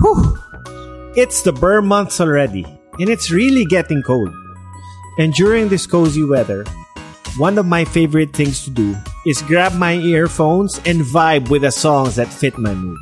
[0.00, 0.38] Whew!
[1.16, 2.66] It's the burr months already,
[2.98, 4.34] and it's really getting cold.
[5.18, 6.64] And during this cozy weather,
[7.38, 11.70] one of my favorite things to do is grab my earphones and vibe with the
[11.70, 12.98] songs that fit my mood.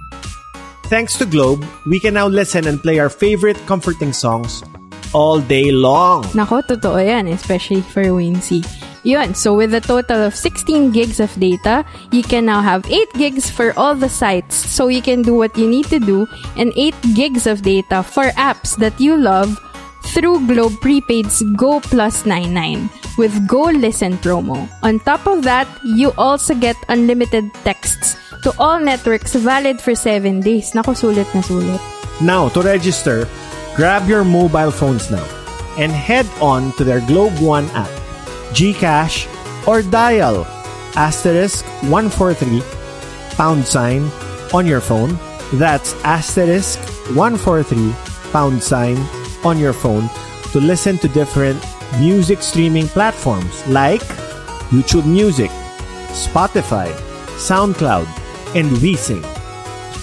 [0.93, 4.63] Thanks to Globe, we can now listen and play our favorite comforting songs
[5.13, 6.25] all day long.
[6.37, 8.61] Nako, totoo yan, especially for Wincy.
[9.05, 13.13] Yun, so with a total of 16 gigs of data, you can now have 8
[13.15, 16.27] gigs for all the sites so you can do what you need to do
[16.57, 19.59] and 8 gigs of data for apps that you love
[20.15, 24.69] through Globe Prepaid's Go Plus 99 with Go Listen promo.
[24.83, 30.41] On top of that, you also get unlimited texts to all networks valid for 7
[30.41, 30.75] days.
[30.75, 31.81] Naku, sulit na sulit.
[32.21, 33.27] Now, to register,
[33.75, 35.25] grab your mobile phones now
[35.79, 37.91] and head on to their Globe One app,
[38.55, 39.29] Gcash,
[39.67, 40.47] or dial
[40.97, 42.63] asterisk 143
[43.37, 44.11] pound sign
[44.53, 45.19] on your phone.
[45.55, 46.79] That's asterisk
[47.17, 47.93] 143
[48.33, 48.97] pound sign
[49.45, 50.09] on your phone
[50.53, 51.63] to listen to different
[51.99, 54.03] music streaming platforms like
[54.71, 55.51] YouTube Music,
[56.13, 56.91] Spotify,
[57.37, 58.07] SoundCloud,
[58.55, 59.25] and VSync.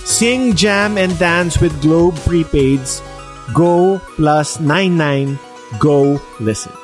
[0.06, 3.02] Sing, jam, and dance with Globe Prepaids
[3.54, 5.40] Go plus 99
[5.80, 6.79] Go Listen.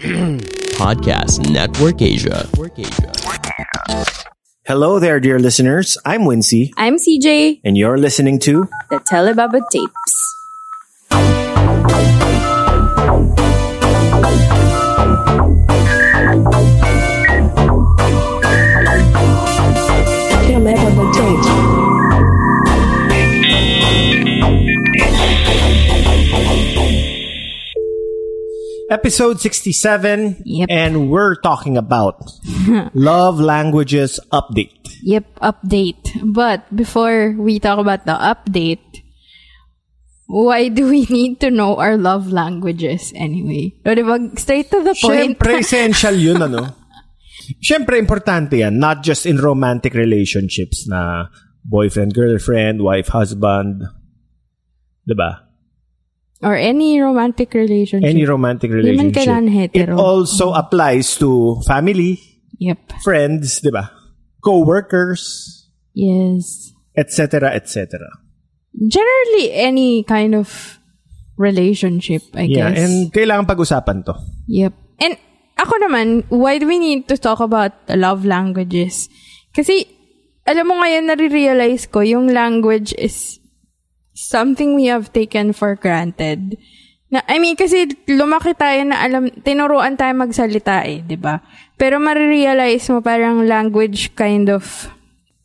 [0.80, 2.48] Podcast Network Asia.
[4.64, 5.98] Hello there, dear listeners.
[6.06, 10.30] I'm Wincy, I'm CJ, and you're listening to the Telebaba Tapes.
[29.10, 30.70] Episode 67, Yep.
[30.70, 32.22] and we're talking about
[32.94, 34.70] love languages update.
[35.02, 35.98] Yep, update.
[36.22, 39.02] But before we talk about the update,
[40.30, 43.74] why do we need to know our love languages anyway?
[43.82, 44.14] O, di ba?
[44.38, 45.34] Straight to the point.
[45.42, 46.70] Siyempre, essential yun, ano?
[47.58, 48.78] Siyempre, importante yan.
[48.78, 51.26] Not just in romantic relationships na
[51.66, 53.82] boyfriend, girlfriend, wife, husband.
[55.02, 55.49] Diba?
[56.40, 58.08] Or any romantic relationship.
[58.08, 59.16] Any romantic Hindi man relationship.
[59.28, 59.92] kailangan hetero.
[59.92, 62.16] It also applies to family,
[62.56, 63.04] Yep.
[63.04, 63.92] friends, diba?
[64.40, 65.22] Co-workers,
[65.92, 66.72] Yes.
[66.96, 68.00] etc., etc.
[68.72, 70.80] Generally, any kind of
[71.36, 72.78] relationship, I Yeah, guess.
[72.80, 74.14] and kailangan pag-usapan to.
[74.48, 74.72] Yep.
[75.00, 75.16] And
[75.56, 79.08] ako naman, why do we need to talk about love languages?
[79.52, 79.88] Kasi,
[80.44, 83.39] alam mo ngayon, nare-realize ko, yung language is
[84.14, 86.56] something we have taken for granted.
[87.10, 91.42] Na, I mean, kasi lumaki tayo na alam, tinuruan tayo magsalita eh, di ba?
[91.74, 94.86] Pero marirealize mo parang language kind of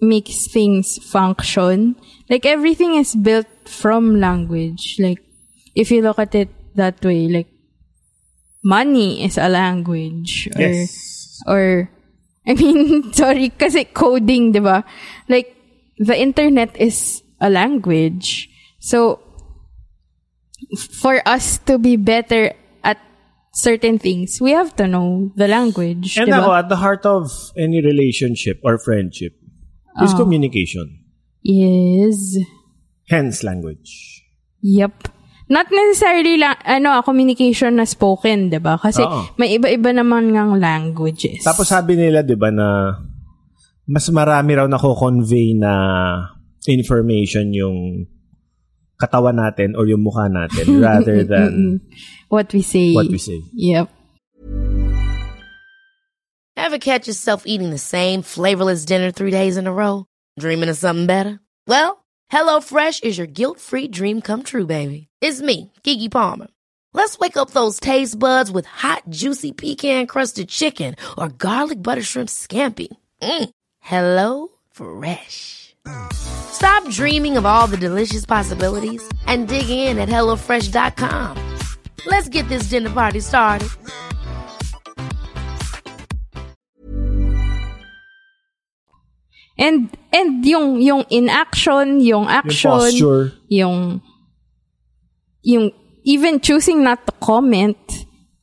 [0.01, 1.95] makes things function.
[2.29, 4.97] Like, everything is built from language.
[5.01, 5.21] Like,
[5.73, 7.49] if you look at it that way, like,
[8.63, 10.49] money is a language.
[10.53, 11.41] Or, Yes.
[11.47, 11.89] or,
[12.45, 14.85] I mean, sorry, kasi coding, di ba?
[15.29, 15.53] Like,
[15.97, 18.49] the internet is a language.
[18.85, 19.17] So,
[21.01, 22.53] for us to be better
[22.85, 23.01] at
[23.57, 27.33] certain things, we have to know the language, And di ako, at the heart of
[27.57, 29.33] any relationship or friendship
[30.05, 30.21] is Oh.
[30.21, 31.01] communication.
[31.41, 32.37] Yes.
[33.09, 34.21] Hence language.
[34.61, 35.09] Yep.
[35.49, 38.77] Not necessarily lang, ano, ah, communication na spoken, di ba?
[38.77, 39.33] Kasi Oo.
[39.37, 41.41] may iba-iba naman ngang languages.
[41.41, 42.97] Tapos sabi nila, di ba, na
[43.85, 45.73] mas marami raw nako-convey na
[46.65, 48.09] information yung
[49.01, 51.81] katawan natin or yung mukha natin rather than
[52.29, 52.93] what we say.
[52.93, 53.41] what we say.
[53.53, 53.89] Yep.
[56.57, 60.05] Ever catch yourself eating the same flavorless dinner three days in a row?
[60.39, 61.39] Dreaming of something better?
[61.67, 65.07] Well, HelloFresh is your guilt-free dream come true, baby.
[65.21, 66.47] It's me, Kiki Palmer.
[66.93, 72.29] Let's wake up those taste buds with hot, juicy pecan-crusted chicken or garlic butter shrimp
[72.29, 72.87] scampi.
[73.21, 73.49] Mm.
[73.81, 75.64] Hello Fresh.
[76.13, 81.37] Stop dreaming of all the delicious possibilities and dig in at HelloFresh.com.
[82.05, 83.69] Let's get this dinner party started.
[89.55, 93.31] And and yung yung inaction, yung Yung action, posture.
[93.47, 94.03] yung
[95.47, 95.71] yung
[96.03, 97.79] even choosing not to comment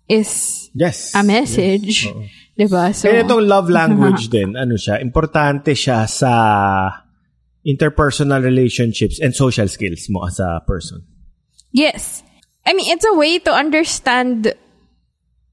[0.09, 1.12] is Yes.
[1.12, 2.09] a message.
[2.56, 2.97] 'Di ba?
[2.97, 6.33] So Kaya itong love language din, ano siya, importante siya sa
[7.67, 11.03] interpersonal relationships and social skills mo as a person.
[11.73, 12.23] Yes.
[12.67, 14.55] I mean, it's a way to understand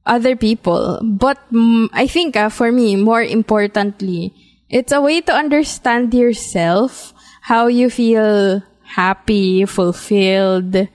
[0.06, 1.00] other people.
[1.04, 4.34] But mm, I think uh, for me, more importantly,
[4.70, 10.90] it's a way to understand yourself, how you feel happy, fulfilled,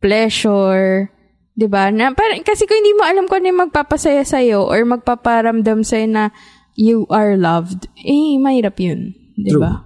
[0.00, 1.10] pleasure,
[1.56, 1.88] 'di ba?
[1.88, 5.96] Na parang kasi kung hindi mo alam kung ano yung magpapasaya sa or magpaparamdam sa
[6.04, 6.30] na
[6.76, 9.85] you are loved, eh mahirap 'yun, 'di ba?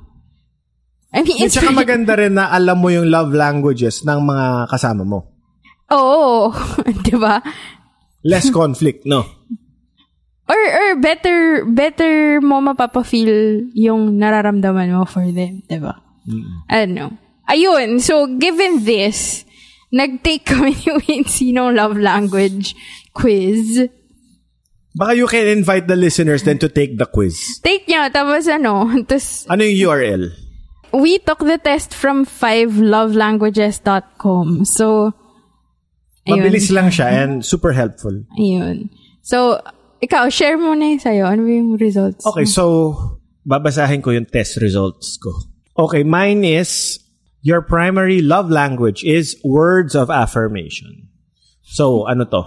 [1.10, 5.02] I mean, it's saka maganda rin na alam mo yung love languages ng mga kasama
[5.02, 5.26] mo.
[5.90, 6.54] Oo,
[7.02, 7.42] 'di ba?
[8.22, 9.26] Less conflict, no?
[10.46, 15.98] Or or better better mo mapapa-feel yung nararamdaman mo for them, 'di ba?
[16.70, 17.18] Ano?
[17.50, 19.42] Ayun, so given this,
[19.90, 22.78] nag-take kami ni Wincy ng love language
[23.10, 23.90] quiz.
[24.94, 27.58] Baka you can invite the listeners then to take the quiz.
[27.62, 30.30] Take niya, tapos ano, tapos Ano yung URL?
[30.92, 34.64] We took the test from 5lovelanguages.com.
[34.64, 35.12] So,
[36.28, 36.42] ayun.
[36.42, 38.22] Mabilis lang siya and super helpful.
[38.38, 38.90] Ayun.
[39.22, 39.60] So,
[40.00, 41.26] ikaw, share mo na yung sa'yo.
[41.26, 42.26] Ano yung results?
[42.26, 45.32] Okay, so babasahin ko yung test results ko.
[45.78, 46.98] Okay, mine is
[47.42, 51.08] your primary love language is words of affirmation.
[51.62, 52.44] So, ano to?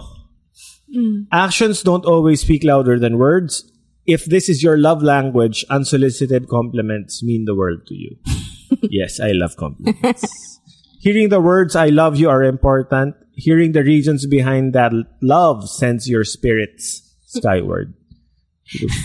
[1.32, 3.64] Actions don't always speak louder than words.
[4.06, 8.16] If this is your love language, unsolicited compliments mean the world to you.
[8.82, 10.60] yes, I love compliments.
[11.00, 13.16] Hearing the words I love you are important.
[13.32, 17.94] Hearing the reasons behind that love sends your spirits skyward.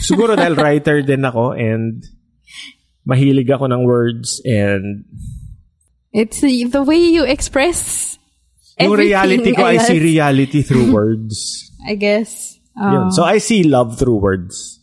[0.03, 2.03] Siguro dahil writer din ako and
[3.07, 5.03] mahilig ako ng words and
[6.11, 8.09] It's the, the way you express
[8.79, 9.87] yung reality ko, I guess.
[9.87, 11.67] see reality through words.
[11.87, 12.59] I guess.
[12.79, 12.95] Yun.
[12.95, 13.09] Oh.
[13.11, 14.78] So um, I see love through words.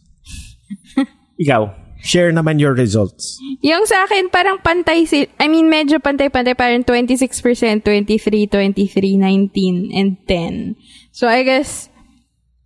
[1.37, 1.69] Ikaw,
[2.01, 3.41] share naman your results.
[3.61, 6.57] Yung sa akin, parang pantay si I mean, medyo pantay-pantay.
[6.57, 10.77] Parang 26%, 23, 23, 19, and 10.
[11.13, 11.89] So, I guess,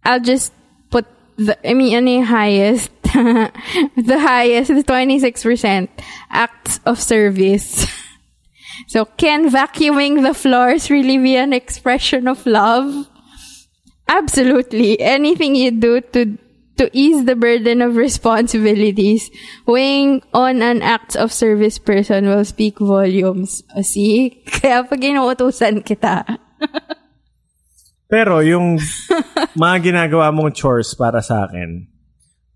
[0.05, 0.53] I'll just
[0.91, 1.07] put
[1.37, 2.91] the, I mean, ano yung highest?
[3.97, 5.89] the highest, the 26%
[6.31, 7.87] acts of service.
[8.87, 13.11] so, can vacuuming the floors really be an expression of love?
[14.11, 14.99] Absolutely.
[15.01, 16.37] Anything you do to
[16.81, 19.29] to ease the burden of responsibilities,
[19.69, 23.61] weighing on an acts of service person will speak volumes.
[23.77, 24.41] O, see?
[24.49, 26.25] Kaya pag inuutusan kita.
[28.09, 28.81] Pero yung
[29.61, 31.85] mga ginagawa mong chores para sa akin,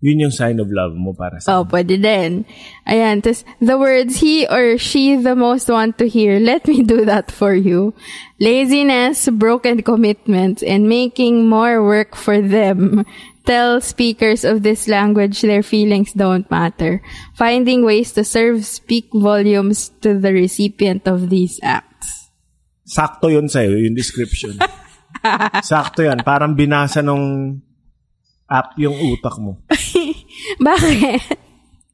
[0.01, 2.45] yun yung sign of love mo para sa Oh, pwede din.
[2.89, 3.21] Ayan.
[3.21, 7.29] Tapos, the words he or she the most want to hear, let me do that
[7.29, 7.93] for you.
[8.41, 13.05] Laziness, broken commitments, and making more work for them.
[13.45, 17.01] Tell speakers of this language their feelings don't matter.
[17.37, 22.33] Finding ways to serve speak volumes to the recipient of these acts.
[22.85, 24.57] Sakto yun sa'yo, yung description.
[25.65, 26.21] Sakto yan.
[26.21, 27.57] Parang binasa nung
[28.49, 29.57] app yung utak mo.
[30.61, 31.21] Bakit?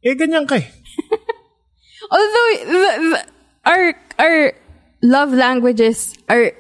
[0.04, 0.68] Eh, ganyan ka eh.
[2.12, 3.20] Although the, the,
[3.64, 3.86] our
[4.20, 4.40] our
[5.00, 6.52] love languages are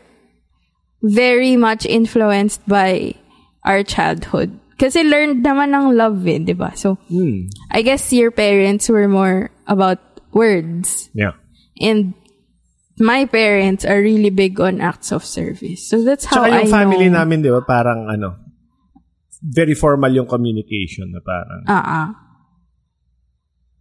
[1.03, 3.17] very much influenced by
[3.65, 4.60] our childhood.
[4.81, 6.73] Kasi learned naman ng love eh, di ba?
[6.73, 6.97] So,
[7.69, 10.01] I guess your parents were more about
[10.33, 11.13] words.
[11.13, 11.37] Yeah.
[11.77, 12.17] And
[12.97, 15.85] my parents are really big on acts of service.
[15.85, 17.21] So that's how Tsaka I yung family know.
[17.21, 18.41] namin, di ba, parang ano,
[19.41, 22.07] very formal yung communication na parang, Ah, ah.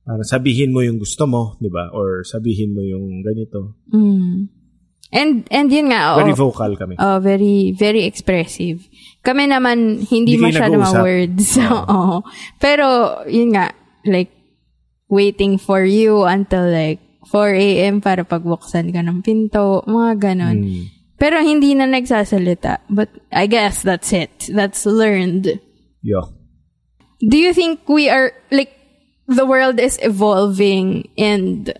[0.05, 1.93] parang sabihin mo yung gusto mo, di ba?
[1.93, 3.77] Or sabihin mo yung ganito.
[5.11, 6.95] And, and yun nga, Very oh, vocal kami.
[6.99, 8.87] Oh, very, very expressive.
[9.27, 11.59] Kami naman, Hindi hindi masyado mga words.
[11.67, 12.23] Oo.
[12.63, 12.87] Pero,
[13.27, 13.75] yun nga,
[14.07, 14.31] like,
[15.11, 18.01] waiting for you until like 4 a.m.
[18.01, 20.59] para pagbuksan ka ng pinto, mga ganon.
[20.63, 20.85] Hmm.
[21.19, 22.87] Pero hindi na nagsasalita.
[22.89, 24.49] But I guess that's it.
[24.49, 25.61] That's learned.
[26.01, 26.33] Yo.
[27.21, 28.73] Do you think we are, like,
[29.29, 31.75] the world is evolving and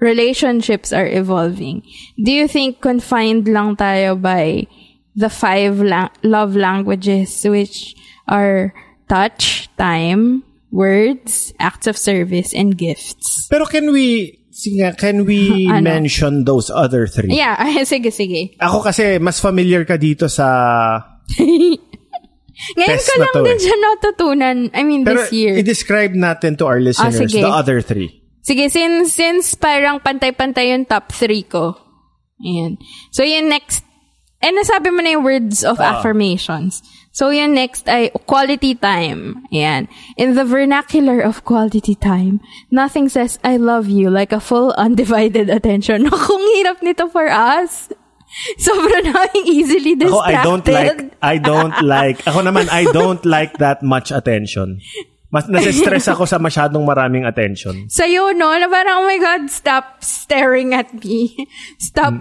[0.00, 1.82] relationships are evolving?
[2.18, 4.66] Do you think confined lang tayo by
[5.14, 7.94] the five la- love languages, which
[8.26, 8.74] are
[9.08, 13.46] touch, time, words, acts of service, and gifts?
[13.50, 14.38] Pero can we,
[14.98, 15.82] can we Ano?
[15.82, 17.34] mention those other three?
[17.36, 18.56] Yeah, sige, sige.
[18.60, 21.00] Ako kasi, mas familiar ka dito sa...
[22.78, 23.62] Ngayon Test ko na lang to din eh.
[23.66, 24.56] siya natutunan.
[24.70, 25.58] I mean, Pero this year.
[25.58, 27.42] i-describe natin to our listeners sige.
[27.42, 28.22] the other three.
[28.44, 31.80] Sige, since, since parang pantay-pantay yung top three ko.
[32.44, 32.76] Ayan.
[33.08, 33.80] So, yung next,
[34.44, 36.84] eh, nasabi mo na yung words of affirmations.
[37.14, 39.48] So, yung next ay quality time.
[39.48, 39.88] Ayan.
[40.20, 45.48] In the vernacular of quality time, nothing says, I love you like a full undivided
[45.48, 46.10] attention.
[46.28, 47.88] Kung hirap nito for us.
[48.66, 50.34] Sobrang namin easily Ako, distracted.
[50.34, 54.82] I don't like, I don't like, ako naman, I don't like that much attention.
[55.34, 57.90] Mas nasistress ako sa masyadong maraming attention.
[57.90, 58.54] Sa'yo, no?
[58.54, 61.34] Na parang, oh my God, stop staring at me.
[61.82, 62.14] Stop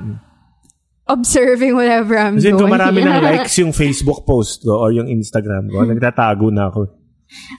[1.05, 2.57] observing whatever I'm Kasi doing.
[2.57, 6.89] kung marami ng likes yung Facebook post ko or yung Instagram ko, nagtatago na ako.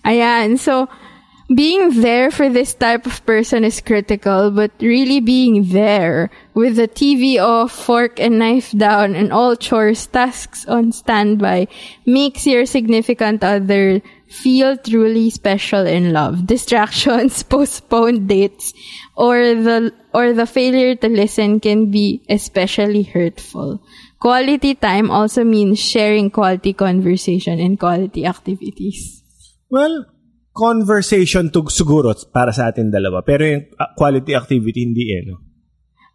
[0.02, 0.58] Ayan.
[0.58, 0.90] So,
[1.54, 6.88] being there for this type of person is critical, but really being there with the
[6.88, 11.68] TV off, fork and knife down, and all chores tasks on standby
[12.06, 16.46] makes your significant other feel truly special in love.
[16.46, 18.72] Distractions, postponed dates,
[19.16, 23.80] or the or the failure to listen can be especially hurtful.
[24.18, 29.22] Quality time also means sharing quality conversation and quality activities.
[29.68, 30.06] Well,
[30.54, 33.26] conversation to siguro para sa atin dalawa.
[33.26, 35.42] Pero yung uh, quality activity, hindi eh, no?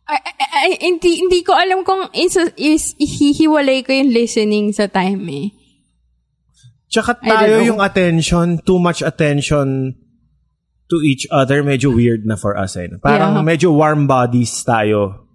[0.10, 5.22] Ay, ay, hindi, hindi ko alam kung is, is, hihiwalay ko yung listening sa time
[5.30, 5.48] eh.
[6.90, 9.94] Tsaka tayo yung attention, too much attention
[10.90, 12.90] to each other, medyo weird na for us eh.
[12.98, 13.46] Parang Yeah.
[13.46, 15.30] medyo warm bodies tayo.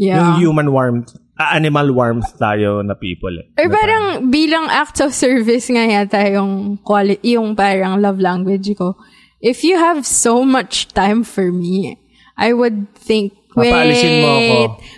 [0.00, 0.16] Yeah.
[0.16, 3.46] Yung human warmth, animal warmth tayo na people eh.
[3.60, 8.96] Or parang bilang acts of service nga yata yung, quali- yung parang love language ko.
[9.44, 12.00] If you have so much time for me,
[12.40, 14.56] I would think, Papaalisin mo ako.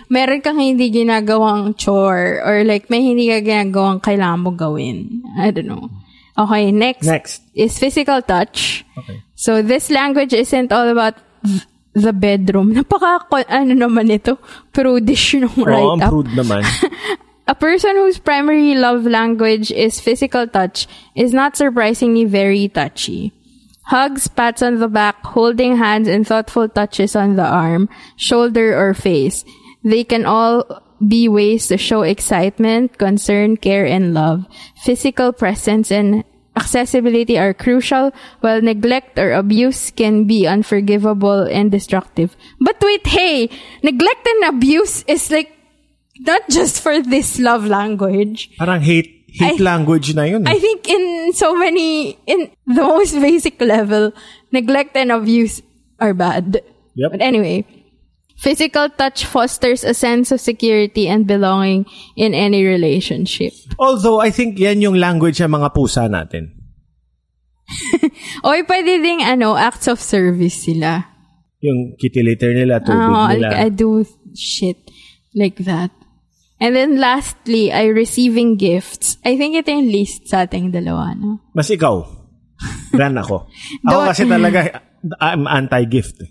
[0.09, 5.21] meron kang hindi ginagawang chore or like may hindi ka ginagawang kailangan mo gawin.
[5.37, 5.89] I don't know.
[6.37, 7.41] Okay, next, Next.
[7.53, 8.85] is physical touch.
[8.93, 9.21] Okay.
[9.33, 12.77] So this language isn't all about th- the bedroom.
[12.77, 14.37] Napaka, ano naman ito,
[14.69, 15.65] prudish Oo, ang
[15.97, 16.09] write-up.
[16.13, 16.61] prude naman.
[17.47, 20.83] A person whose primary love language is physical touch
[21.15, 23.31] is not surprisingly very touchy.
[23.87, 28.93] Hugs, pats on the back, holding hands, and thoughtful touches on the arm, shoulder, or
[28.93, 29.45] face.
[29.83, 34.45] They can all be ways to show excitement, concern, care, and love.
[34.83, 36.25] Physical presence and
[36.57, 42.35] accessibility are crucial, while neglect or abuse can be unforgivable and destructive.
[42.59, 43.49] But wait, hey,
[43.83, 45.53] neglect and abuse is like
[46.19, 48.51] not just for this love language.
[48.57, 50.45] Parang hate, hate I- language na yun.
[50.45, 50.51] eh.
[50.51, 54.11] I think in so many, in the most basic level,
[54.51, 55.61] neglect and abuse
[55.99, 56.61] are bad.
[56.97, 57.11] Yep.
[57.13, 57.65] But anyway,
[58.37, 63.53] physical touch fosters a sense of security and belonging in any relationship.
[63.77, 66.53] Although, I think yan yung language ng mga pusa natin.
[68.47, 71.03] Oy, pwede ding, ano, acts of service sila.
[71.59, 73.49] Yung kitty litter nila, tubig Oo, nila.
[73.57, 74.05] I, I do
[74.37, 74.77] shit
[75.33, 75.91] like that.
[76.57, 79.21] And then lastly, ay receiving gifts.
[79.21, 81.37] I think ito yung least sa ating dalawa, no?
[81.53, 82.01] Mas ikaw.
[82.97, 83.45] Ran ako.
[83.87, 84.81] Ako kasi talaga,
[85.21, 86.25] I'm anti-gift.
[86.25, 86.29] eh.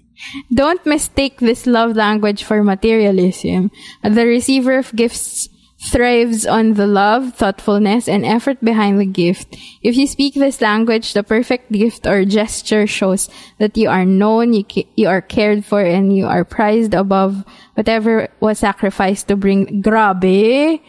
[0.50, 3.71] Don't mistake this love language for materialism.
[4.02, 5.47] The receiver of gifts
[5.78, 9.56] thrives on the love, thoughtfulness, and effort behind the gift.
[9.83, 13.28] If you speak this language, the perfect gift or gesture shows
[13.59, 17.45] that you are known, you, ca- you are cared for, and you are prized above
[17.75, 19.83] whatever was sacrificed to bring.
[19.83, 20.80] Grabe!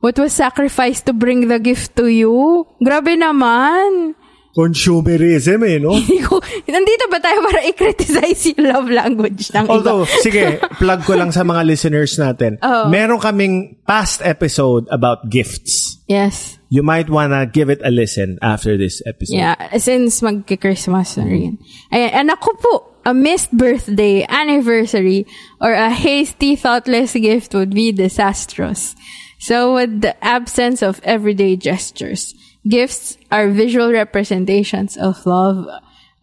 [0.00, 2.66] What was sacrificed to bring the gift to you?
[2.82, 4.14] Grabe naman!
[4.52, 5.96] Consumerism eh, no?
[5.98, 6.36] Hindi ko,
[6.68, 9.72] nandito ba tayo para i-criticize yung love language ng iba?
[9.72, 12.60] Although, sige, plug ko lang sa mga listeners natin.
[12.60, 12.92] Oh.
[12.92, 16.04] Meron kaming past episode about gifts.
[16.04, 16.60] Yes.
[16.68, 19.36] You might wanna give it a listen after this episode.
[19.36, 21.56] Yeah, since magki-Christmas na rin.
[21.88, 25.24] Ayan, anak ko po, a missed birthday, anniversary,
[25.60, 28.94] or a hasty, thoughtless gift would be disastrous.
[29.40, 32.36] So would the absence of everyday gestures.
[32.68, 35.66] Gifts are visual representations of love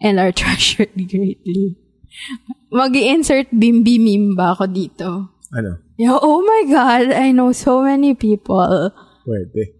[0.02, 1.76] and are treasured greatly.
[2.72, 5.10] mag insert bimbi meme ba ako dito?
[5.52, 5.82] Ano?
[5.98, 8.94] Yeah, oh my God, I know so many people.
[9.26, 9.76] Pwede.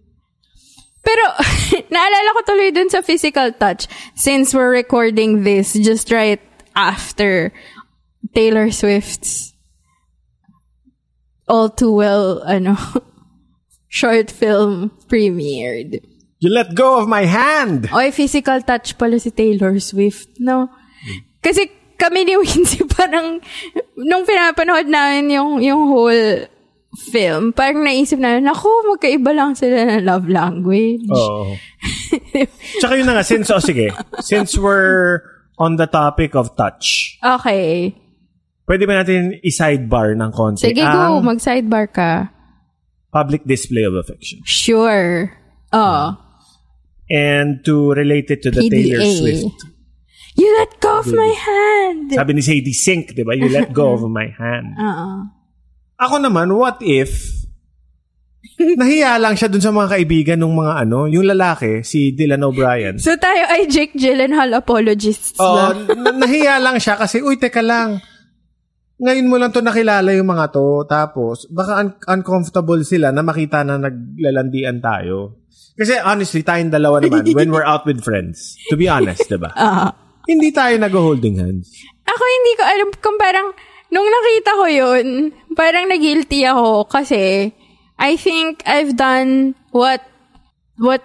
[1.00, 1.24] Pero,
[1.94, 6.42] naalala ko tuloy dun sa physical touch, since we're recording this just right
[6.76, 7.54] after
[8.34, 9.54] Taylor Swift's
[11.48, 12.76] All Too Well, ano,
[13.88, 16.04] short film premiered.
[16.40, 17.92] You let go of my hand!
[17.92, 20.72] Oy, physical touch pala si Taylor Swift, no?
[21.44, 21.68] Kasi
[22.00, 23.44] kami ni Wincy parang,
[24.00, 26.48] nung pinapanood namin yung, yung whole
[27.12, 31.04] film, parang naisip namin, naku, magkaiba lang sila ng love language.
[31.12, 31.60] Oo.
[32.80, 33.92] Tsaka yun na nga, since, oh, sige,
[34.24, 35.20] since we're
[35.60, 37.92] on the topic of touch, Okay.
[38.64, 41.20] pwede ba natin i-sidebar ng konti Sige, go.
[41.20, 42.32] Mag-sidebar ka.
[43.12, 44.40] public display of affection?
[44.48, 45.36] Sure.
[45.76, 46.16] Oh.
[47.10, 48.70] And to relate it to the PDA.
[48.70, 49.58] Taylor Swift.
[50.38, 52.14] You let go of my hand.
[52.14, 53.34] Sabi ni Sadie Sink, di ba?
[53.34, 54.78] You let go of my hand.
[54.78, 55.08] Oo.
[56.06, 57.40] Ako naman, what if
[58.60, 62.96] nahiya lang siya dun sa mga kaibigan ng mga ano, yung lalaki, si Dylan O'Brien.
[62.96, 68.00] So tayo ay Jake Gyllenhaal apologists Oo, na- nahiya lang siya kasi, uy, teka lang.
[69.00, 70.84] Ngayon mo lang to nakilala yung mga to.
[70.84, 75.39] Tapos, baka un- uncomfortable sila na makita na naglalandian tayo.
[75.78, 79.52] Kasi honestly, tayong dalawa naman, when we're out with friends, to be honest, diba?
[79.60, 79.92] Ah.
[80.28, 81.72] Hindi tayo nag-holding hands.
[82.06, 83.48] Ako hindi ko alam kung parang,
[83.90, 85.06] nung nakita ko yun,
[85.56, 87.50] parang nag-guilty ako kasi
[87.98, 90.04] I think I've done what,
[90.76, 91.02] what,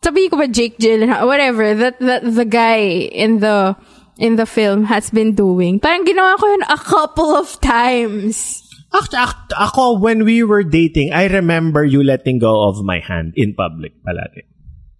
[0.00, 3.76] sabi ko ba Jake Gyllenhaal, whatever, that, that the guy in the,
[4.18, 5.80] in the film has been doing.
[5.80, 8.62] Parang ginawa ko yun a couple of times.
[8.92, 13.32] Act, act, ako, when we were dating, I remember you letting go of my hand
[13.36, 14.44] in public palagi.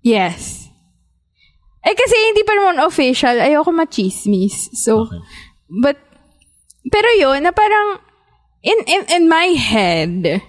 [0.01, 0.69] Yes.
[1.85, 4.73] Eh kasi hindi pa naman official, ayoko machismis.
[4.73, 5.11] So,
[5.69, 6.01] but,
[6.89, 8.01] pero yun, na parang,
[8.65, 10.41] in, in, in my head,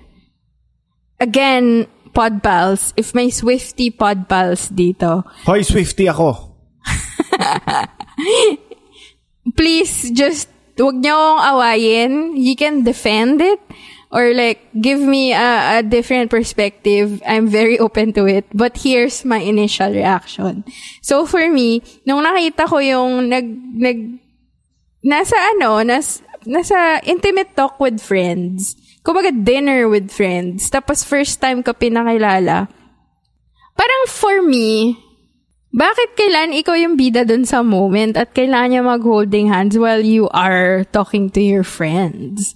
[1.20, 6.54] again, pod pals, if may Swifty pod pals dito, Hoy, Swifty ako.
[9.58, 10.48] please just,
[10.78, 12.12] wag niyo akong awayin.
[12.38, 13.62] You can defend it.
[14.14, 17.22] Or like, give me a, a different perspective.
[17.26, 18.46] I'm very open to it.
[18.54, 20.64] But here's my initial reaction.
[21.02, 23.98] So for me, nung nakita ko yung nag, nag,
[25.02, 28.78] nasa ano, nas, nasa intimate talk with friends.
[29.02, 30.70] Kumbaga dinner with friends.
[30.70, 32.70] Tapos first time ko pinakilala.
[33.74, 34.94] Parang for me,
[35.74, 40.30] bakit kailan ikaw yung bida dun sa moment at kailangan niya mag-holding hands while you
[40.30, 42.54] are talking to your friends?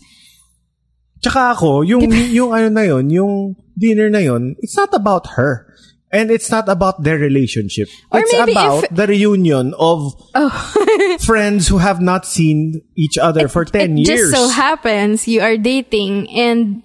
[1.18, 2.06] Tsaka ako, yung,
[2.38, 3.34] yung ano na yun, yung
[3.74, 5.66] dinner na yun, it's not about her.
[6.08, 7.90] And it's not about their relationship.
[8.16, 10.54] Or it's about if- the reunion of Oh.
[11.28, 14.32] friends who have not seen each other for 10 it years.
[14.32, 16.80] just so happens you are dating and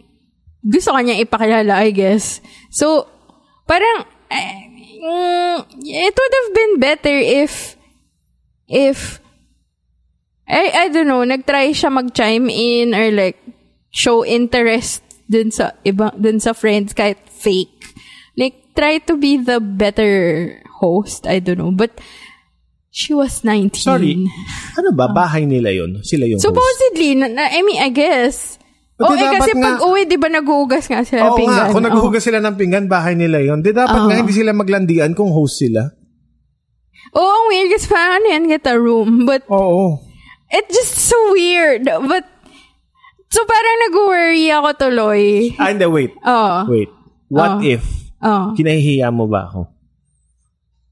[0.67, 2.43] gusto ka niya ipakilala, I guess.
[2.75, 3.07] So,
[3.69, 4.72] parang, eh,
[5.03, 7.77] mm, it would have been better if,
[8.69, 9.21] if,
[10.47, 13.39] I, I don't know, nagtry siya mag-chime in or like,
[13.91, 17.93] show interest dun sa iba, dun sa friends kahit fake.
[18.37, 21.73] Like, try to be the better host, I don't know.
[21.73, 22.01] But,
[22.93, 23.73] she was 19.
[23.81, 24.15] Sorry,
[24.79, 25.09] ano ba?
[25.09, 26.05] Bahay nila yun?
[26.05, 26.45] Sila yung host.
[26.45, 28.61] Supposedly, na, na- I mean, I guess.
[29.01, 31.57] Oo, di eh, kasi nga- pag uwi, di ba nag-uugas nga sila Oo ng pinggan?
[31.57, 31.89] nga, kung Oo.
[31.89, 33.65] naghuhugas sila ng pinggan, bahay nila yun.
[33.65, 34.07] Di dapat Oo.
[34.07, 35.89] nga hindi sila maglandian kung host sila.
[37.13, 39.25] Oo, ang weird kasi parang ano yan, get a room.
[39.25, 39.99] But, Oo.
[40.49, 41.83] it's just so weird.
[41.85, 42.25] But,
[43.27, 45.57] so parang nag-worry ako tuloy.
[45.57, 46.13] Ah, hindi, wait.
[46.19, 46.57] Oo.
[46.69, 46.91] Wait.
[47.27, 47.65] What Oo.
[47.65, 47.83] if
[48.21, 48.53] Oo.
[48.55, 49.73] kinahihiya mo ba ako?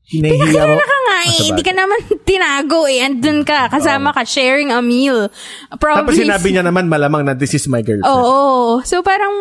[0.09, 0.77] Kinahihiya mo?
[1.23, 1.31] Eh.
[1.31, 3.03] sa Hindi ka naman tinago eh.
[3.03, 3.69] Andun ka.
[3.69, 4.23] Kasama ka.
[4.23, 5.29] Sharing a meal.
[5.77, 6.05] Probably.
[6.05, 8.07] Tapos sinabi niya naman malamang na this is my girlfriend.
[8.07, 8.81] Oo.
[8.83, 9.33] So parang,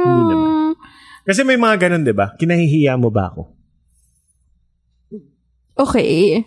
[0.00, 0.48] Hindi naman.
[0.48, 0.70] um,
[1.22, 2.32] Kasi may mga ganun, di ba?
[2.34, 3.42] Kinahihiya mo ba ako?
[5.76, 6.44] okay.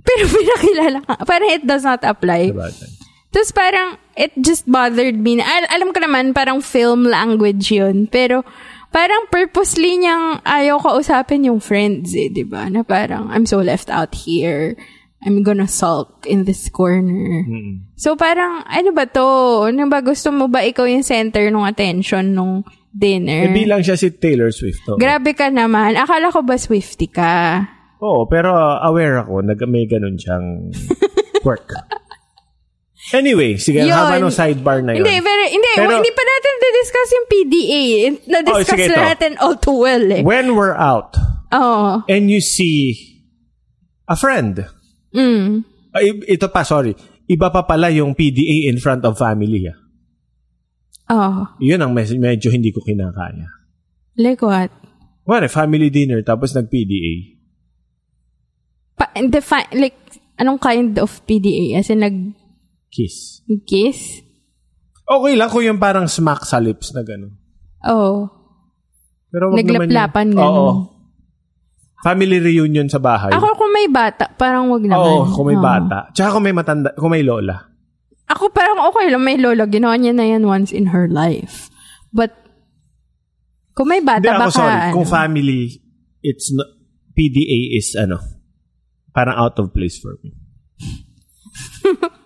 [0.00, 1.14] Pero pinakilala ka.
[1.24, 2.50] Parang it does not apply.
[2.50, 2.68] Diba?
[3.30, 5.38] Tapos parang, it just bothered me.
[5.38, 8.10] Al- alam ko naman, parang film language yun.
[8.10, 8.42] Pero,
[8.90, 12.66] parang purposely niyang ayaw kausapin yung friends eh, di ba?
[12.66, 14.74] Na parang, I'm so left out here.
[15.20, 17.44] I'm gonna sulk in this corner.
[18.00, 19.68] So parang, ano ba to?
[19.68, 23.52] Ano ba, gusto mo ba ikaw yung center ng attention nung dinner?
[23.52, 24.80] Eh, bilang siya si Taylor Swift.
[24.88, 24.96] Oh.
[24.96, 25.94] Grabe ka naman.
[26.00, 27.62] Akala ko ba Swifty ka?
[28.00, 30.72] Oo, pero uh, aware ako na may ganun siyang
[31.44, 31.68] quirk.
[33.10, 33.90] Anyway, sige, Yun.
[33.90, 35.02] haba ng sidebar na yun.
[35.02, 37.82] Hindi, pero, hindi, Pero- hindi pa natin na-discuss yung PDA.
[38.24, 40.22] Na-discuss Oh, na natin all too well eh.
[40.22, 41.18] When we're out
[41.50, 42.06] Oo.
[42.06, 42.94] and you see
[44.06, 44.62] a friend,
[45.10, 45.66] Mm.
[45.90, 46.94] ay, ito pa, sorry,
[47.26, 49.66] iba pa pala yung PDA in front of family.
[49.66, 49.78] Ah.
[51.10, 51.42] Oh.
[51.58, 53.50] Yun ang mes- medyo hindi ko kinakaya.
[54.14, 54.70] Like what?
[55.26, 57.38] Well, family dinner tapos nag-PDA.
[58.94, 59.98] Pa- defi- like,
[60.38, 61.74] anong kind of PDA?
[61.74, 62.02] As in,
[62.90, 63.46] Kiss.
[63.46, 64.26] nag-kiss?
[65.06, 67.34] Okay lang kung yung parang smack sa lips na gano'n.
[67.86, 68.26] Oh.
[69.30, 70.54] Pero wag naman Naglaplapan yung, gano'n.
[70.54, 70.72] Oo.
[72.00, 73.30] Family reunion sa bahay.
[73.30, 75.02] Ako kung may bata, parang wag naman.
[75.02, 75.62] Oo, kung may Oo.
[75.62, 76.10] bata.
[76.10, 77.70] Tsaka kung may matanda, kung may lola.
[78.30, 79.66] Ako parang okay lang, may lola.
[79.66, 81.68] Ginawa niya na yan once in her life.
[82.10, 82.34] But,
[83.74, 84.74] kung may Hindi bata, ako baka, sorry.
[84.74, 85.60] ano, Kung family,
[86.22, 86.64] it's no,
[87.14, 88.18] PDA is ano,
[89.10, 90.30] parang out of place for me.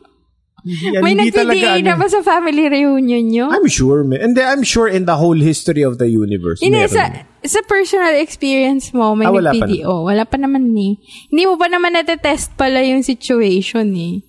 [0.64, 3.46] Hindi- may hindi nag-PDA ano na ba sa family reunion nyo?
[3.53, 4.24] I'm sure, man.
[4.24, 6.64] And I'm sure in the whole history of the universe.
[6.64, 6.96] Hindi, meron.
[6.96, 7.05] sa,
[7.44, 9.92] sa personal experience mo, may Ah, wala pa nag-PDO.
[10.09, 10.96] Wala pa naman eh.
[11.29, 14.24] Hindi mo pa naman natetest pala yung situation eh.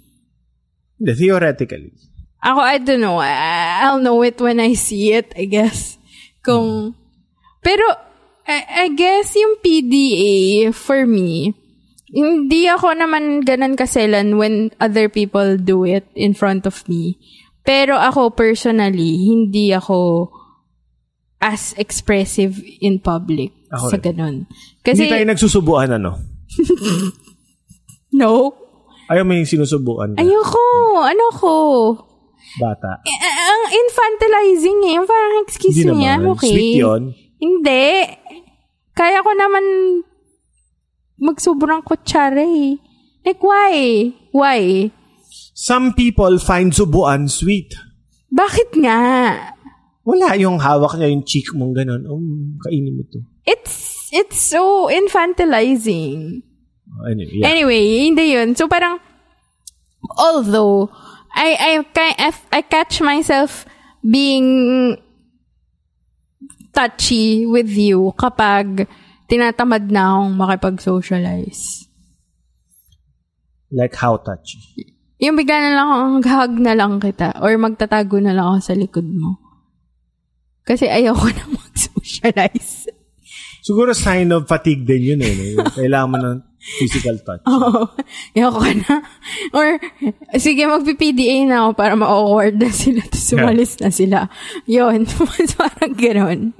[0.99, 1.95] Hindi, theoretically.
[2.43, 3.17] Ako, I don't know.
[3.23, 5.95] I- I'll know it when I see it, I guess.
[6.43, 6.93] Kung,
[7.63, 7.81] pero,
[8.45, 11.55] I, I guess yung PDA, for me,
[12.15, 17.19] hindi ako naman ganun kaselan when other people do it in front of me.
[17.67, 20.31] Pero ako personally, hindi ako
[21.43, 24.47] as expressive in public Ako sa ganun.
[24.47, 26.15] Hindi Kasi, tayo nagsusubuan, ano?
[28.21, 28.55] no.
[29.11, 30.65] Ayaw mo yung sinusubuan ka, Ayoko.
[31.03, 31.53] Ano ko?
[32.55, 33.03] bata.
[33.03, 34.93] Eh, ang infantilizing eh.
[34.95, 36.31] Yung Parang, excuse Hindi me, naman.
[36.37, 36.53] Okay.
[36.55, 37.01] Sweet yun.
[37.41, 37.87] Hindi.
[38.95, 39.65] Kaya ko naman
[41.19, 42.77] magsobrang kutsara eh.
[43.25, 43.73] Like, why?
[44.31, 44.91] Why?
[45.55, 47.73] Some people find subuan sweet.
[48.29, 49.01] Bakit nga?
[50.05, 52.05] Wala yung hawak niya yung cheek mong ganun.
[52.05, 53.23] Um, kainin mo to.
[53.47, 56.45] It's, it's so infantilizing.
[57.09, 57.49] Anyway, yeah.
[57.49, 58.53] Anyway, hindi yun.
[58.53, 58.99] So parang,
[60.19, 60.93] although,
[61.33, 63.65] I, I, I, I catch myself
[64.05, 64.95] being
[66.75, 68.85] touchy with you kapag
[69.25, 71.85] tinatamad na akong makipag-socialize.
[73.75, 74.95] like how touchy.
[75.19, 78.73] Yung bigla na lang akong hug na lang kita or magtatago na lang ako sa
[78.75, 79.39] likod mo.
[80.63, 82.87] Kasi ayoko na mag-socialize.
[83.65, 85.57] Siguro sign of fatigue din yun eh.
[85.73, 86.37] Kailangan mo ng
[86.77, 87.43] physical touch.
[87.51, 87.89] Oo.
[88.37, 89.01] ayoko na.
[89.51, 89.81] Or,
[90.37, 93.01] sige, mag-PDA na ako para ma-awkward na sila.
[93.01, 94.19] Tapos sumalis na sila.
[94.69, 95.09] Yun.
[95.57, 96.53] Parang gano'n.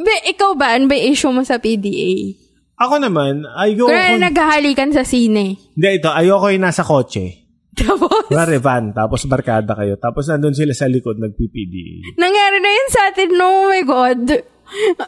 [0.00, 0.78] Be, ikaw ba?
[0.78, 2.34] Ano ba yung issue mo sa PDA?
[2.78, 3.90] Ako naman, ayoko...
[3.90, 5.58] Kaya naghahalikan sa sine.
[5.74, 6.10] Hindi, ito.
[6.14, 7.48] Ayoko yung nasa kotse.
[7.78, 9.94] Tapos, Kunwari van, tapos barkada kayo.
[9.98, 11.74] Tapos nandun sila sa likod, nag-PPD.
[12.18, 13.46] nangyari na yun sa atin, no?
[13.46, 14.22] Oh my God.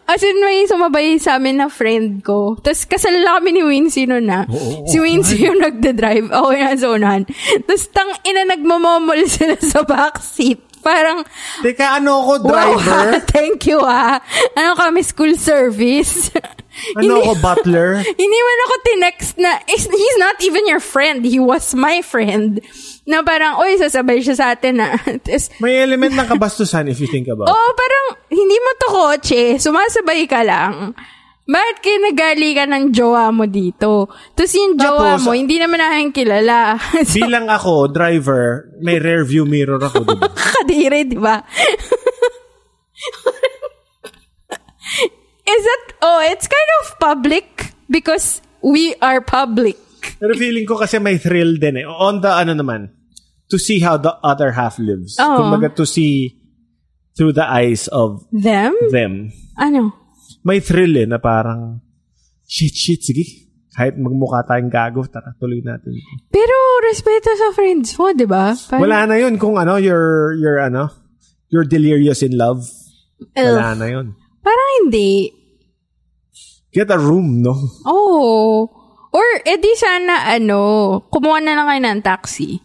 [0.08, 2.56] As in, may sumabay sa amin na friend ko.
[2.62, 4.48] Tapos kasal lang kami ni Wincy noon na.
[4.48, 6.32] Oo, si Wincy yung nagda-drive.
[6.32, 7.22] Ako yung nasa unahan.
[7.68, 10.69] Tapos tang ina nagmamomol sila sa backseat.
[10.80, 11.24] Parang,
[11.60, 13.06] Teka, ano ako, wow, driver?
[13.12, 14.16] ha, thank you ah.
[14.56, 16.32] Ano kami, school service.
[16.98, 18.00] ano ako, butler?
[18.22, 21.24] Hindi man ako tinext na, he's not even your friend.
[21.24, 22.64] He was my friend.
[23.04, 24.96] Na parang, oy, sasabay siya sa atin na.
[24.96, 27.52] Tapos, May element ng kabastusan if you think about it.
[27.52, 29.42] oh, parang, hindi mo to kotse.
[29.60, 30.94] Sumasabay ka lang.
[31.50, 34.06] Bakit kayo nagali ka ng jowa mo dito?
[34.38, 36.78] Tapos yung jowa Tapos, mo, hindi naman namin kilala.
[37.08, 40.06] so, Bilang ako, driver, may rear view mirror ako.
[40.06, 40.30] Diba?
[40.54, 41.42] kadiri, di ba?
[45.50, 49.74] Is that, oh, it's kind of public because we are public.
[50.22, 51.86] Pero feeling ko kasi may thrill din eh.
[51.86, 52.94] On the, ano naman,
[53.50, 55.18] to see how the other half lives.
[55.18, 55.42] Oo.
[55.42, 56.38] Kumbaga to see
[57.18, 58.78] through the eyes of Them?
[58.94, 59.34] them.
[59.58, 59.99] Ano?
[60.40, 61.80] May thrill eh, na parang,
[62.48, 63.24] shit, shit, sige.
[63.70, 65.94] Kahit magmukha tayong gago, tara, tuloy natin.
[66.32, 66.54] Pero,
[66.90, 68.56] respeto sa friends mo, di ba?
[68.56, 70.90] Parang- Wala na yun kung ano, you're, you're ano,
[71.52, 72.66] you're delirious in love.
[73.36, 74.16] Wala na yun.
[74.40, 75.30] Parang hindi.
[76.72, 77.54] Get a room, no?
[77.84, 78.70] Oh.
[79.10, 82.62] Or, edi sana, ano, kumuha na lang kayo ng taxi.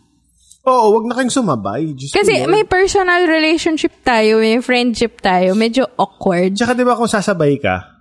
[0.65, 1.81] Oo, wag na kayong sumabay.
[1.93, 2.49] Ko, Kasi Lord.
[2.49, 6.53] may personal relationship tayo, may friendship tayo, medyo awkward.
[6.53, 7.93] Tsaka di ba kung sasabay ka,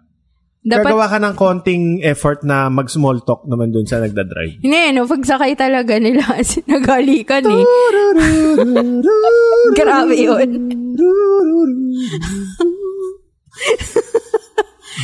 [0.64, 4.59] Dapat, gagawa ka ng konting effort na mag-small talk naman dun sa nagdadrive.
[4.59, 7.61] hindi, no, pagsakay talaga nila kasi nagalikan eh.
[9.77, 10.48] Grabe yun.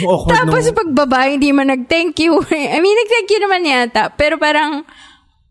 [0.00, 2.40] Tapos nung- pagbaba, hindi man nag-thank you.
[2.50, 4.14] I mean, nag-thank you naman yata.
[4.14, 4.84] Pero parang,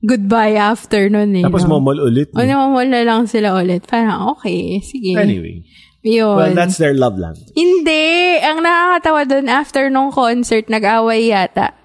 [0.03, 1.43] goodbye after nun eh.
[1.43, 1.79] Tapos no?
[1.79, 2.31] momol ulit.
[2.35, 3.83] O, namamol na lang sila ulit.
[3.87, 5.15] Parang, okay, sige.
[5.15, 5.63] Anyway.
[5.99, 6.39] Yun.
[6.39, 7.51] Well, that's their love language.
[7.59, 8.39] Hindi.
[8.39, 11.75] Ang nakakatawa doon, after nung concert, nag-away yata.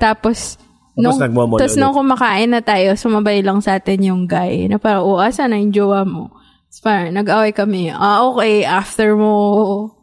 [0.00, 0.56] Tapos,
[0.96, 4.64] nung, nagmamall tapos nung kumakain na tayo, sumabay lang sa atin yung guy.
[4.72, 6.32] Na parang, oh, asa na yung jowa mo?
[6.72, 7.92] Tapos parang, nag-away kami.
[7.92, 8.64] Ah, okay.
[8.64, 9.32] After mo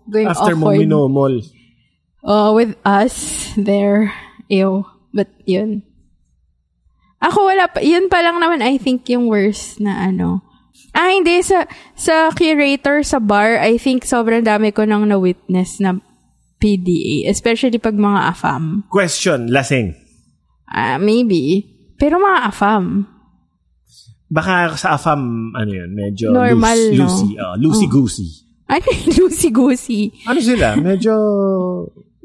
[0.06, 0.86] going After mo awkward.
[0.86, 1.34] minomol.
[2.25, 4.13] uh, with us there.
[4.49, 4.86] Ew.
[5.13, 5.82] But yun.
[7.26, 7.82] Ako wala pa.
[7.82, 10.46] Yun pa lang naman, I think, yung worst na ano.
[10.94, 11.42] Ah, hindi.
[11.42, 11.66] Sa,
[11.98, 15.98] sa curator sa bar, I think sobrang dami ko nang na-witness na
[16.62, 17.28] PDA.
[17.28, 18.88] Especially pag mga AFAM.
[18.94, 19.98] Question, lasing.
[20.70, 21.66] Ah, maybe.
[21.98, 23.10] Pero mga AFAM.
[24.30, 27.06] Baka sa AFAM, ano yun, medyo Normal, loose, no?
[27.06, 27.32] loosey.
[27.38, 28.30] Uh, loosey-goosey.
[28.66, 30.04] Ano yung loosey-goosey?
[30.26, 30.68] Ano sila?
[30.78, 31.14] Medyo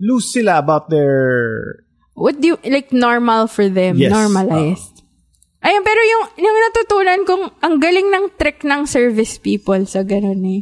[0.00, 1.84] loose sila about their...
[2.20, 3.96] What do you, like, normal for them?
[3.96, 4.12] Yes.
[4.12, 5.00] Normalized.
[5.64, 10.44] Ayun, pero yung, yung natutunan kong, ang galing ng trick ng service people sa ganun
[10.44, 10.60] eh.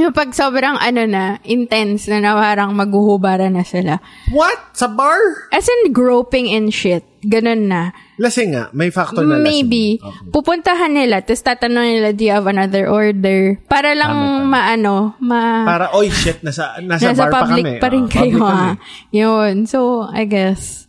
[0.00, 4.00] Yung pag sobrang ano na, intense na na parang maghuhubara na sila.
[4.32, 4.72] What?
[4.72, 5.50] Sa bar?
[5.52, 7.04] As in groping and shit.
[7.20, 7.92] Ganun na.
[8.20, 8.68] Lasing nga.
[8.76, 9.48] May factor na lasing.
[9.48, 9.96] Maybe.
[9.96, 10.28] Okay.
[10.28, 13.56] Pupuntahan nila, tapos tatanong nila, do you have another order?
[13.64, 14.44] Para lang Tama, tama.
[14.52, 15.40] maano, ma...
[15.64, 17.80] Para, oy, shit, nasa, nasa, nasa bar pa public kami.
[17.80, 18.52] pa rin Oo, kayo, ha?
[18.52, 18.68] kami.
[19.16, 19.54] Yun.
[19.64, 20.84] So, I guess.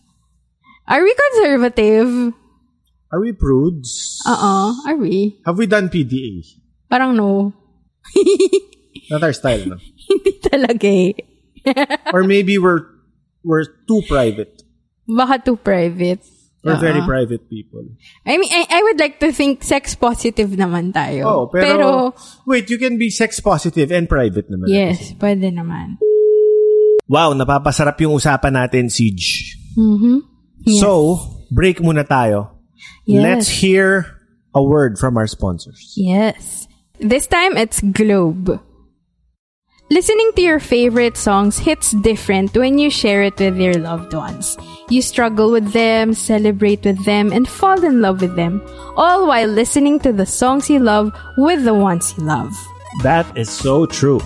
[0.84, 2.36] Are we conservative?
[3.15, 4.20] Are we prudes?
[4.28, 4.76] Oo.
[4.84, 5.39] Are we?
[5.48, 6.44] Have we done PDA?
[6.91, 7.56] Parang no.
[9.12, 9.80] Not our style, no?
[10.12, 11.15] Hindi talaga eh.
[12.15, 12.84] Or maybe we're
[13.44, 14.63] we're too private.
[15.08, 16.24] Baka too private.
[16.62, 16.82] We're Oo.
[16.82, 17.89] very private people.
[18.21, 21.26] I mean, I, I would like to think sex positive naman tayo.
[21.26, 22.13] Oh, pero,
[22.45, 24.69] wait, you can be sex positive and private naman.
[24.69, 25.97] yes, pwede naman.
[27.10, 29.58] Wow, napapasarap yung usapan natin, Siege.
[29.74, 30.17] Mm-hmm.
[30.69, 30.80] Yes.
[30.86, 31.17] So,
[31.50, 32.62] break muna tayo.
[33.10, 33.24] Yes.
[33.26, 34.21] Let's hear
[34.54, 35.97] a word from our sponsors.
[35.97, 36.67] Yes.
[37.02, 38.62] This time it's Globe.
[39.91, 44.56] Listening to your favorite songs hits different when you share it with your loved ones.
[44.88, 48.63] You struggle with them, celebrate with them, and fall in love with them,
[48.95, 52.56] all while listening to the songs you love with the ones you love.
[53.04, 54.19] That is so true.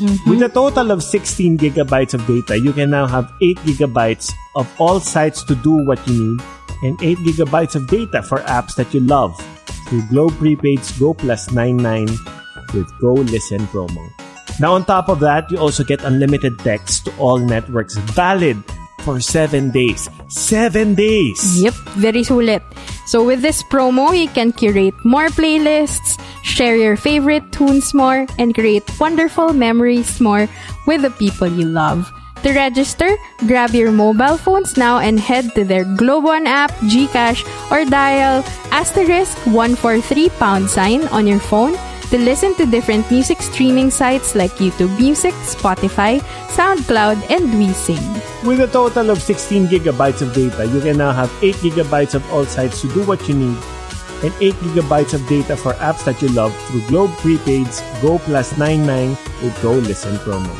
[0.00, 0.30] Mm-hmm.
[0.30, 4.72] With a total of 16 gigabytes of data, you can now have 8 gigabytes of
[4.80, 6.40] all sites to do what you need
[6.82, 9.36] and 8 gigabytes of data for apps that you love
[9.86, 12.08] through Globe Prepaid's Go Plus 99
[12.72, 14.10] with Go Listen promo.
[14.60, 18.60] Now, on top of that, you also get unlimited text to all networks valid
[19.00, 20.12] for 7 days.
[20.28, 21.40] 7 days!
[21.64, 22.60] Yep, very sulit.
[23.08, 28.52] So with this promo, you can curate more playlists, share your favorite tunes more, and
[28.52, 30.44] create wonderful memories more
[30.86, 32.12] with the people you love.
[32.44, 33.08] To register,
[33.48, 38.44] grab your mobile phones now and head to their Globe One app, Gcash, or dial
[38.72, 41.76] asterisk 143 pound sign on your phone
[42.10, 46.18] to listen to different music streaming sites like YouTube Music, Spotify,
[46.50, 48.02] SoundCloud, and WeSing.
[48.44, 52.28] With a total of 16 gigabytes of data, you can now have 8 gigabytes of
[52.32, 53.56] all sites to do what you need
[54.22, 58.58] and 8 gigabytes of data for apps that you love through Globe Prepaid's Go Plus
[58.58, 59.10] 99
[59.42, 60.50] with Go Listen promo.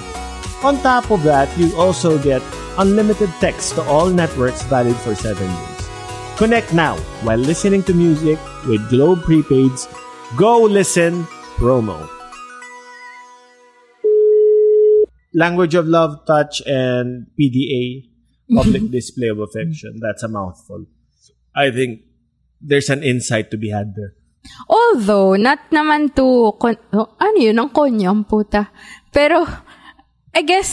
[0.64, 2.42] On top of that, you also get
[2.78, 5.88] unlimited text to all networks valid for 7 days.
[6.38, 9.88] Connect now while listening to music with Globe Prepaid's
[10.36, 11.26] Go Listen
[11.60, 12.08] promo.
[15.36, 18.08] Language of love, touch, and PDA,
[18.56, 20.00] public display of affection.
[20.00, 20.88] That's a mouthful.
[21.54, 22.08] I think
[22.64, 24.16] there's an insight to be had there.
[24.72, 28.72] Although, not naman to, kon- ano yun, ang konyang puta.
[29.12, 29.44] Pero,
[30.32, 30.72] I guess,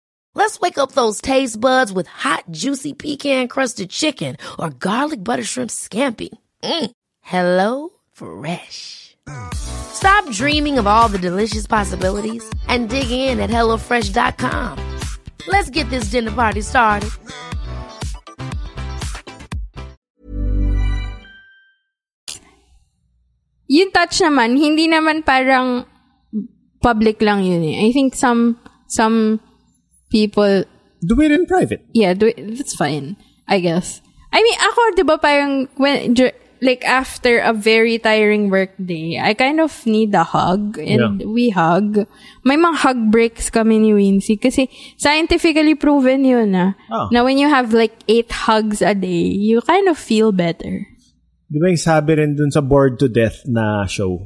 [0.35, 5.69] Let's wake up those taste buds with hot, juicy pecan-crusted chicken or garlic butter shrimp
[5.71, 6.29] scampi.
[6.63, 6.91] Mm.
[7.21, 9.15] Hello Fresh.
[9.53, 14.99] Stop dreaming of all the delicious possibilities and dig in at HelloFresh.com.
[15.47, 17.11] Let's get this dinner party started.
[23.71, 25.87] yung touch naman, hindi naman parang
[26.83, 27.87] public lang yun eh.
[27.87, 28.59] I think some,
[28.91, 29.39] some
[30.11, 30.65] people,
[31.01, 31.81] Do it in private.
[31.95, 33.15] yeah, do it, that's fine.
[33.47, 34.01] I guess.
[34.31, 36.13] I mean, ako, di ba, parang, when,
[36.61, 41.25] like, after a very tiring work day, I kind of need a hug, and Yeah.
[41.27, 42.05] we hug.
[42.45, 46.77] May mga hug breaks kami ni Wincy, kasi scientifically proven yun, ah.
[46.93, 47.09] Oh.
[47.11, 50.85] Na when you have, like, eight hugs a day, you kind of feel better.
[51.51, 54.23] Di ba yung sabi rin dun sa Bored to Death na show?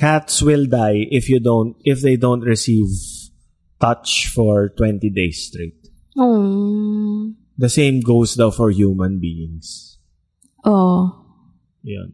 [0.00, 2.88] Cats will die if you don't, if they don't receive
[3.80, 5.76] touch for 20 days straight.
[6.16, 7.32] Oh.
[7.58, 9.98] The same goes daw for human beings.
[10.64, 11.24] Oh.
[11.82, 12.12] Yun.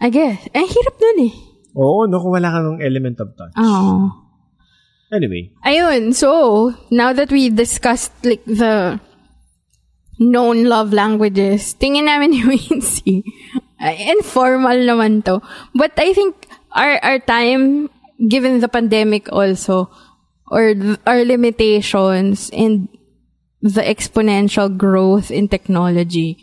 [0.00, 0.48] I guess.
[0.54, 1.34] Ang hirap nun eh.
[1.74, 3.54] Oo, no, kung wala ka ng element of touch.
[3.58, 4.24] Oh.
[5.14, 8.98] Anyway, Ayun, so, now that we discussed like the
[10.18, 13.22] known love languages, tingin namin ni Wincy,
[14.10, 15.38] informal naman to.
[15.74, 16.34] But I think
[16.74, 17.90] our, our time,
[18.26, 19.90] given the pandemic also,
[20.50, 22.88] or th- our limitations and
[23.62, 26.36] the exponential growth in technology.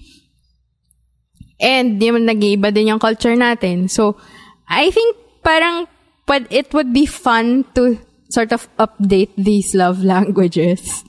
[1.62, 3.86] And yung nag-iiba din yung culture natin.
[3.90, 4.18] So,
[4.66, 5.86] I think parang
[6.26, 11.04] but it would be fun to sort of update these love languages.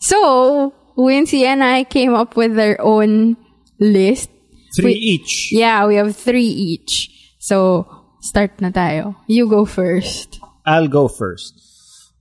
[0.00, 3.36] So, Wincy and I came up with their own
[3.78, 4.30] list.
[4.76, 5.50] Three We- each.
[5.52, 7.10] Yeah, we have three each.
[7.38, 7.84] So,
[8.20, 9.16] start na tayo.
[9.26, 10.40] You go first.
[10.64, 11.67] I'll go first.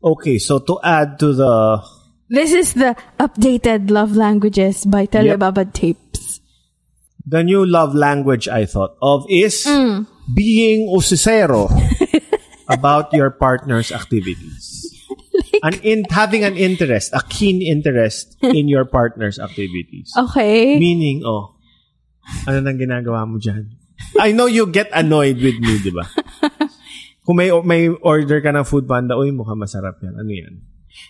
[0.03, 1.81] Okay, so to add to the
[2.29, 6.07] This is the updated love languages by Telebabad Tapes.
[7.27, 10.07] the new love language I thought of is mm.
[10.33, 11.67] being usisero
[12.69, 14.87] about your partner's activities.
[15.63, 20.13] an in, having an interest, a keen interest in your partner's activities.
[20.15, 20.79] Okay.
[20.79, 21.59] Meaning, oh,
[22.47, 23.75] ano nang ginagawa mo dyan?
[24.19, 26.07] I know you get annoyed with me, di ba?
[27.27, 30.15] Kung may, may order ka ng food panda, uy, mukhang masarap yan.
[30.15, 30.63] Ano yan?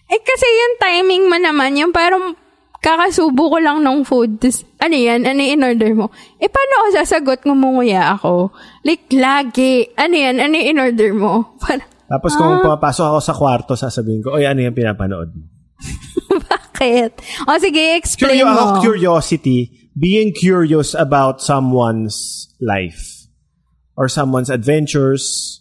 [0.10, 2.34] Eh, kasi yung timing mo naman, yung parang
[2.82, 4.42] kakasubo ko lang ng food.
[4.42, 5.30] Tapos, ano yan?
[5.30, 6.10] Ano yung in-order mo?
[6.42, 8.50] Eh, paano ako sasagot ngumunguya ako?
[8.82, 9.94] Like, lagi.
[9.94, 10.42] Ano yan?
[10.42, 11.32] Ano yung in-order mo?
[11.62, 15.46] Parang, Tapos kung papasok ako sa kwarto, sasabihin ko, oy, ano yung pinapanood mo?
[16.50, 17.22] bakit?
[17.46, 18.58] O, sige, explain Curio- mo.
[18.58, 23.30] ako, curiosity, being curious about someone's life
[23.98, 25.58] or someone's adventures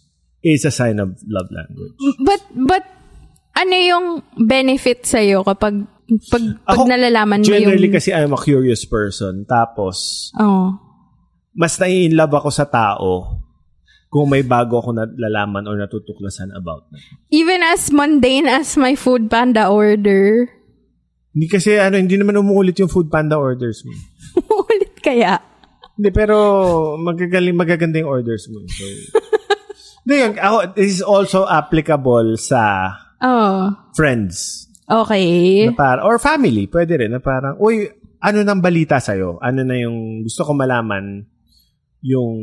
[0.47, 1.95] is a sign of love language.
[2.23, 2.83] But, but,
[3.57, 4.05] ano yung
[4.37, 5.83] benefit sa'yo kapag,
[6.29, 7.73] pag, pag Ako, nalalaman mo yung...
[7.73, 9.43] Generally kasi I'm a curious person.
[9.43, 10.77] Tapos, Oh.
[11.51, 13.41] mas nai-inlove ako sa tao
[14.07, 17.01] kung may bago ako nalalaman or natutuklasan about them.
[17.27, 20.47] Even as mundane as my food panda order.
[21.35, 23.91] Hindi kasi ano, hindi naman umuulit yung food panda orders mo.
[24.63, 25.43] Ulit kaya.
[25.97, 26.37] Hindi, pero
[27.01, 28.61] magagaling, magaganda yung orders mo.
[28.69, 28.85] So,
[30.07, 33.75] Hindi, ako, this is also applicable sa Oh.
[33.91, 34.63] friends.
[34.87, 35.67] Okay.
[35.67, 37.11] Na para, or family, pwede rin.
[37.11, 37.91] Na parang, uy,
[38.23, 39.35] ano nang balita sa'yo?
[39.43, 41.27] Ano na yung gusto ko malaman
[42.07, 42.39] yung,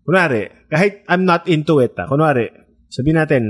[0.00, 2.48] kunwari, kahit I'm not into it, ah, kunwari,
[2.88, 3.42] sabihin natin,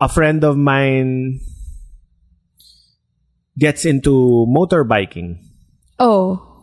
[0.00, 1.44] a friend of mine
[3.52, 5.44] gets into motorbiking.
[6.00, 6.53] Oh.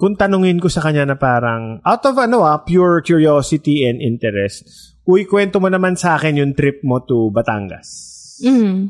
[0.00, 4.96] Kung tanungin ko sa kanya na parang, out of ano ah, pure curiosity and interest,
[5.04, 8.40] uy, kwento mo naman sa akin yung trip mo to Batangas.
[8.40, 8.88] Mm.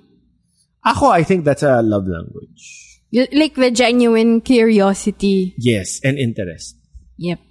[0.87, 2.63] Ako, I think that's a love language.
[3.11, 5.59] Like the genuine curiosity.
[5.59, 6.79] Yes, and interest.
[7.19, 7.43] Yep.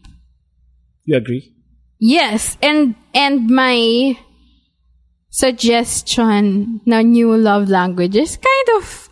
[1.04, 1.52] You agree?
[2.00, 4.16] Yes, and and my
[5.28, 9.12] suggestion na new love language is kind of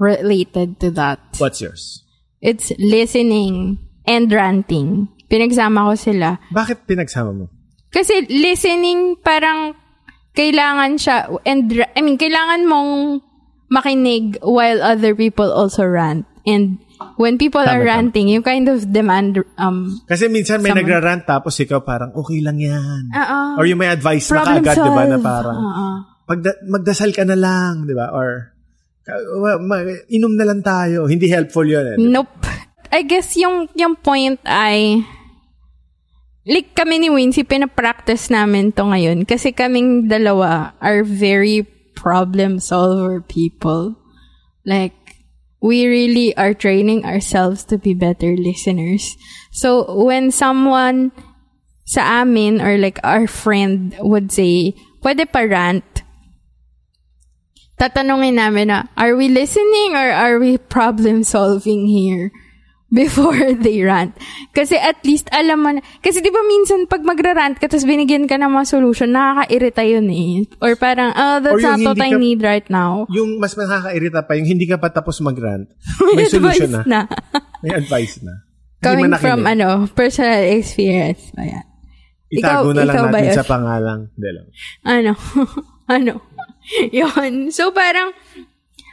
[0.00, 1.20] related to that.
[1.36, 2.05] What's yours?
[2.40, 5.08] It's listening and ranting.
[5.26, 6.38] Pinagsama ko sila.
[6.50, 7.44] Bakit pinagsama mo?
[7.90, 9.74] Kasi listening parang
[10.32, 11.64] kailangan siya and
[11.96, 13.24] I mean kailangan mong
[13.66, 16.28] makinig while other people also rant.
[16.46, 16.78] And
[17.18, 17.90] when people are Tama, tama.
[17.90, 22.38] ranting, you kind of demand um Kasi minsan may Someone- nagrarant tapos ikaw parang, okay
[22.38, 23.10] lang yan.
[23.10, 23.40] Oo.
[23.58, 25.86] Or yung may advice na kaagad, di ba, na parang, Oo.
[26.22, 28.14] pagda- magdasal ka na lang, di ba?
[28.14, 28.54] Or,
[30.10, 31.06] inom na lang tayo.
[31.06, 31.94] Hindi helpful yun.
[31.94, 31.96] Eh.
[31.98, 32.46] Nope.
[32.90, 35.02] I guess yung yung point ay
[36.46, 41.66] like kami ni Wincy pinapractice namin to ngayon kasi kaming dalawa are very
[41.98, 43.98] problem solver people.
[44.62, 44.94] Like
[45.62, 49.18] we really are training ourselves to be better listeners.
[49.50, 51.10] So when someone
[51.86, 55.95] sa amin or like our friend would say, pwede pa rant,
[57.76, 62.32] tatanungin namin na, are we listening or are we problem solving here?
[62.86, 64.14] Before they rant.
[64.54, 68.30] Kasi at least alam mo na, kasi di ba minsan pag magra-rant ka tapos binigyan
[68.30, 70.46] ka ng mga solution, nakaka-irita yun eh.
[70.62, 73.10] Or parang, oh, that's not what I need right now.
[73.10, 75.66] Yung mas nakakairita pa, yung hindi ka pa tapos mag-rant,
[76.16, 76.82] may solution na.
[76.86, 77.00] Na.
[77.58, 78.46] May advice na.
[78.78, 81.34] Coming from, ano, personal experience.
[81.34, 81.66] Ayan.
[82.30, 84.00] Itago ikaw- na lang ikaw natin sa pangalang.
[84.14, 84.46] Hindi lang.
[84.86, 85.12] ano,
[85.96, 86.12] ano,
[86.92, 87.50] yun.
[87.50, 88.12] So, parang,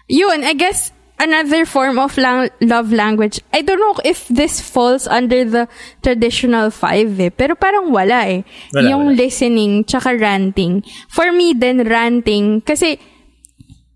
[0.07, 3.39] yun, I guess, another form of lang- love language.
[3.53, 5.67] I don't know if this falls under the
[6.01, 8.43] traditional five eh, pero parang wala eh.
[8.73, 9.17] Wala, yung wala.
[9.17, 10.83] listening, tsaka ranting.
[11.09, 12.99] For me, then ranting, kasi,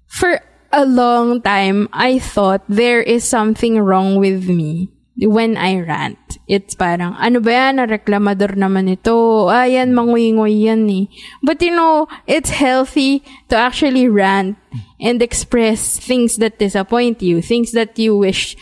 [0.07, 0.39] for
[0.71, 6.37] a long time, I thought there is something wrong with me when I rant.
[6.47, 9.49] It's parang, ano ba yan, reklamador naman ito.
[9.49, 11.05] Ah, yan, manguingoy yan eh.
[11.41, 14.57] But you know, it's healthy to actually rant
[15.01, 18.55] and express things that disappoint you, things that you wish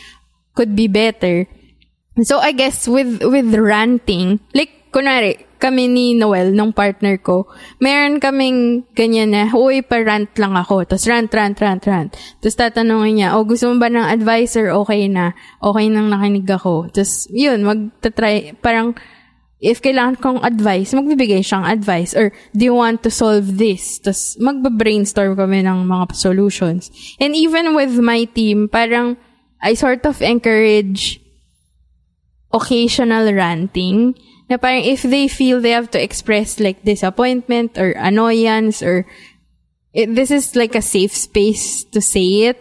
[0.56, 1.48] could be better.
[2.24, 7.50] So I guess with with ranting, like kunwari, kami ni Noel, nung partner ko,
[7.80, 10.86] meron kaming ganyan na, uy, pa-rant lang ako.
[10.86, 12.12] Tapos rant, rant, rant, rant.
[12.44, 14.70] Tapos tatanungin niya, oh, gusto mo ba ng advisor?
[14.86, 15.34] Okay na.
[15.64, 16.92] Okay nang nakinig ako.
[16.92, 18.94] Tapos, yun, magta-try, parang,
[19.64, 22.14] if kailangan kong advice, magbibigay siyang advice.
[22.14, 23.98] Or, do you want to solve this?
[24.04, 26.94] Tapos, magba-brainstorm kami ng mga solutions.
[27.18, 29.18] And even with my team, parang,
[29.64, 31.24] I sort of encourage
[32.54, 34.16] occasional ranting
[34.50, 39.06] na parang if they feel they have to express like disappointment or annoyance or
[39.94, 42.60] it, this is like a safe space to say it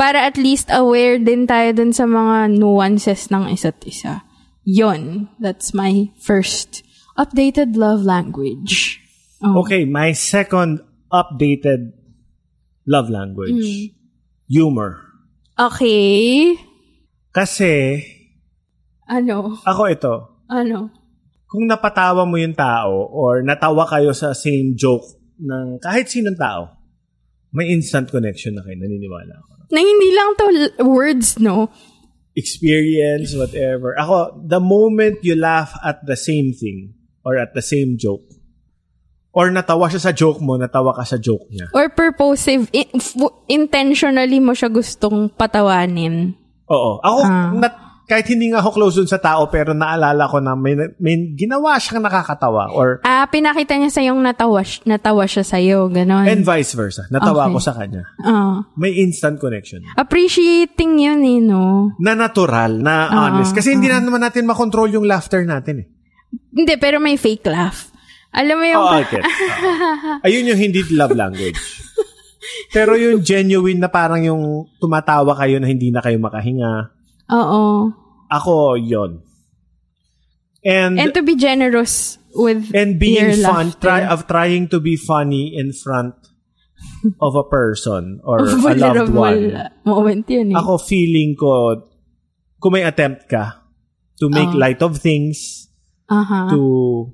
[0.00, 4.24] para at least aware din tayo dun sa mga nuances ng isa't isa.
[4.64, 5.28] Yon.
[5.36, 6.80] That's my first
[7.20, 9.00] updated love language.
[9.44, 9.60] Oh.
[9.64, 10.80] Okay, my second
[11.12, 11.92] updated
[12.88, 13.92] love language.
[14.48, 15.04] Humor.
[15.58, 16.56] Okay.
[17.30, 18.02] Kasi,
[19.10, 19.58] Ano?
[19.66, 20.14] ako ito,
[20.50, 20.90] Ano?
[21.50, 25.02] Kung napatawa mo yung tao or natawa kayo sa same joke
[25.42, 26.78] ng kahit sinong tao,
[27.50, 29.50] may instant connection na kayo, naniniwala ako.
[29.74, 30.46] Na hindi lang to
[30.86, 31.66] words, no?
[32.38, 33.98] Experience, whatever.
[33.98, 36.94] Ako, the moment you laugh at the same thing
[37.26, 38.22] or at the same joke,
[39.34, 41.66] or natawa siya sa joke mo, natawa ka sa joke niya.
[41.74, 42.94] Or purposive, in-
[43.50, 46.38] intentionally mo siya gustong patawanin.
[46.70, 47.02] Oo.
[47.02, 47.50] Ako, Ah.
[47.58, 51.30] nat- kahit hindi nga ako close dun sa tao, pero naalala ko na may, may
[51.32, 56.26] ginawa siyang nakakatawa or Ah, pinakita niya sa yung natawa, natawa siya sa'yo, ganon.
[56.26, 57.06] and vice versa.
[57.08, 57.50] Natawa Okay.
[57.54, 58.02] ako sa kanya.
[58.20, 58.66] Ah.
[58.74, 59.86] May instant connection.
[59.94, 61.94] appreciating yun eh, no?
[61.96, 63.54] Na natural, na honest.
[63.54, 65.86] Kasi hindi na naman natin makontrol yung laughter natin eh.
[66.50, 67.94] Hindi, pero may fake laugh.
[68.30, 68.84] Alam mo yung...
[69.06, 69.22] Get.
[69.22, 70.22] Oo.
[70.26, 71.58] Ayun yung hindi love language.
[72.70, 74.42] Pero yung genuine na parang yung
[74.78, 76.90] tumatawa kayo na hindi na kayo makahinga.
[77.30, 77.90] Oo.
[78.30, 79.22] Ako, yon
[80.60, 83.80] And, And to be generous with and being fun, laughter.
[83.80, 86.14] try, of trying to be funny in front
[87.20, 89.56] of a person or a loved one.
[89.88, 90.58] moment yun eh.
[90.60, 91.80] Ako feeling ko,
[92.60, 93.64] kung may attempt ka
[94.20, 94.60] to make Oh.
[94.60, 95.68] light of things,
[96.12, 96.52] Aha.
[96.52, 97.08] to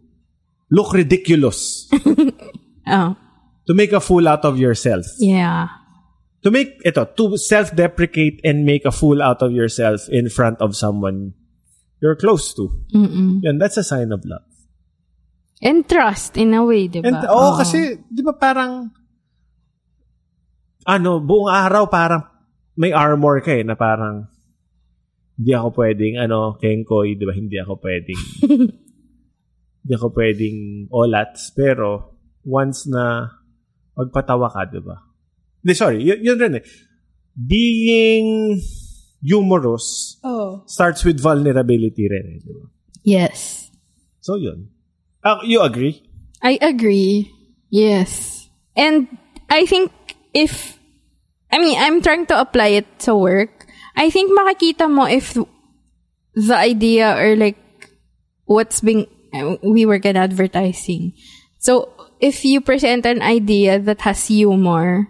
[0.68, 1.86] look ridiculous,
[2.90, 3.14] Oh.
[3.62, 5.06] to make a fool out of yourself.
[5.22, 5.70] Yeah.
[6.46, 10.78] To make, ito, to self-deprecate and make a fool out of yourself in front of
[10.78, 11.34] someone
[11.98, 12.70] you're close to.
[12.94, 13.42] Mm-mm.
[13.42, 14.46] Yan, that's a sign of love.
[15.58, 17.10] And trust in a way, di ba?
[17.10, 18.94] And, oh, kasi, di ba parang,
[20.86, 22.22] ano, buong araw parang
[22.78, 24.30] may armor ka eh, na parang,
[25.34, 27.34] hindi ako pwedeng, ano, kenkoy, di ba?
[27.34, 28.22] Hindi ako pwedeng,
[29.82, 30.58] hindi ako pwedeng
[30.94, 32.14] olats, pero,
[32.46, 33.34] once na
[33.98, 35.05] magpatawa ka, di ba?
[35.74, 36.64] Sorry, yun, yun rin eh.
[37.34, 38.60] Being
[39.22, 40.62] humorous Oh.
[40.66, 42.64] starts with vulnerability rin eh, di ba?
[43.02, 43.70] Yes.
[44.20, 44.68] So, yun.
[45.24, 46.02] Ah, you agree?
[46.42, 47.30] I agree.
[47.70, 48.46] Yes.
[48.76, 49.08] And
[49.50, 49.90] I think
[50.34, 50.78] if,
[51.50, 53.66] I mean, I'm trying to apply it to work.
[53.96, 55.34] I think makikita mo if
[56.34, 57.56] the idea or like
[58.44, 59.06] what's being,
[59.62, 61.14] we work in advertising.
[61.58, 61.90] So,
[62.20, 65.08] if you present an idea that has humor,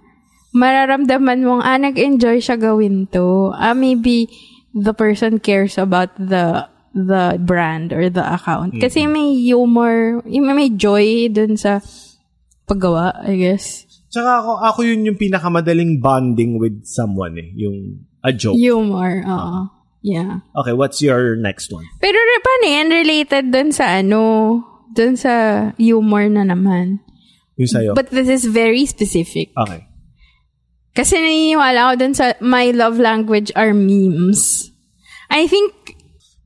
[0.56, 3.52] mararamdaman mong, ah, nag-enjoy siya gawin to.
[3.52, 4.32] Ah, maybe
[4.72, 6.64] the person cares about the
[6.96, 8.72] the brand or the account.
[8.80, 11.84] Kasi may humor, may, joy dun sa
[12.64, 13.84] paggawa, I guess.
[14.08, 17.52] Tsaka ako, ako yun yung pinakamadaling bonding with someone eh.
[17.52, 18.56] Yung a joke.
[18.56, 19.68] Humor, oo.
[20.00, 20.40] Yeah.
[20.56, 21.84] Okay, what's your next one?
[22.00, 22.88] Pero paano yan?
[22.88, 24.62] Related dun sa ano,
[24.96, 27.04] dun sa humor na naman.
[27.60, 27.92] Yung sa'yo?
[27.92, 29.52] But this is very specific.
[29.52, 29.84] okay.
[30.96, 34.72] Kasi naniniwala ako dun sa my love language are memes.
[35.28, 35.76] I think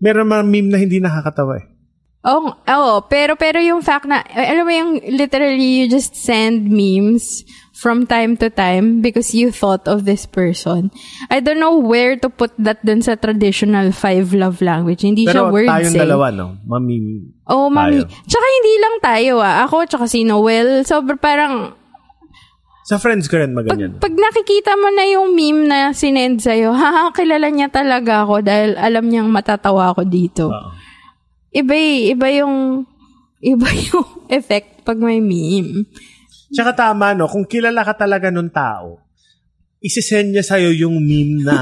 [0.01, 1.66] Meron mga meme na hindi nakakatawa eh.
[2.20, 7.44] Oh, oh, pero pero yung fact na alam mo yung literally you just send memes
[7.72, 10.92] from time to time because you thought of this person.
[11.32, 15.01] I don't know where to put that dun sa traditional five love language.
[15.01, 16.01] Hindi Pero siya words tayong eh.
[16.05, 16.61] dalawa, no?
[16.68, 16.96] Mami,
[17.48, 18.05] Oh, mami.
[18.05, 18.12] tayo.
[18.28, 19.64] Tsaka hindi lang tayo ah.
[19.64, 20.84] Ako tsaka si Noel.
[20.84, 21.72] So parang
[22.91, 24.03] Sa friends ko rin pag, maganyan.
[24.03, 28.74] pag nakikita mo na yung meme na sinend sa'yo, haha, kilala niya talaga ako dahil
[28.74, 30.51] alam niyang matatawa ako dito.
[30.51, 30.74] Oo.
[31.55, 32.82] Iba eh, iba yung
[33.55, 35.86] iba yung effect pag may meme.
[36.51, 37.30] Tsaka tama, no?
[37.30, 38.99] Kung kilala ka talaga nung tao,
[39.78, 41.57] isisend niya sa'yo yung meme na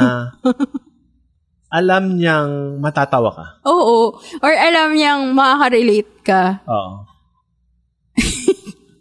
[1.79, 3.47] alam niyang matatawa ka.
[3.69, 4.17] Oo.
[4.17, 6.65] Or alam niyang makaka-relate ka.
[6.65, 7.18] Oo.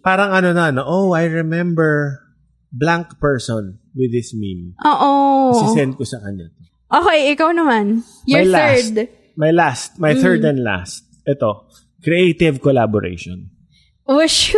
[0.07, 0.87] Parang ano na, no?
[0.87, 2.23] Oh, I remember
[2.71, 4.71] blank person with this meme.
[4.87, 5.51] Oo.
[5.51, 6.47] Isisend ko sa kanya.
[6.87, 8.07] Okay, ikaw naman.
[8.23, 9.11] Your my last, third.
[9.35, 11.03] my last, my third and last.
[11.27, 11.67] Ito,
[11.99, 13.51] Creative collaboration.
[14.07, 14.55] Washoo!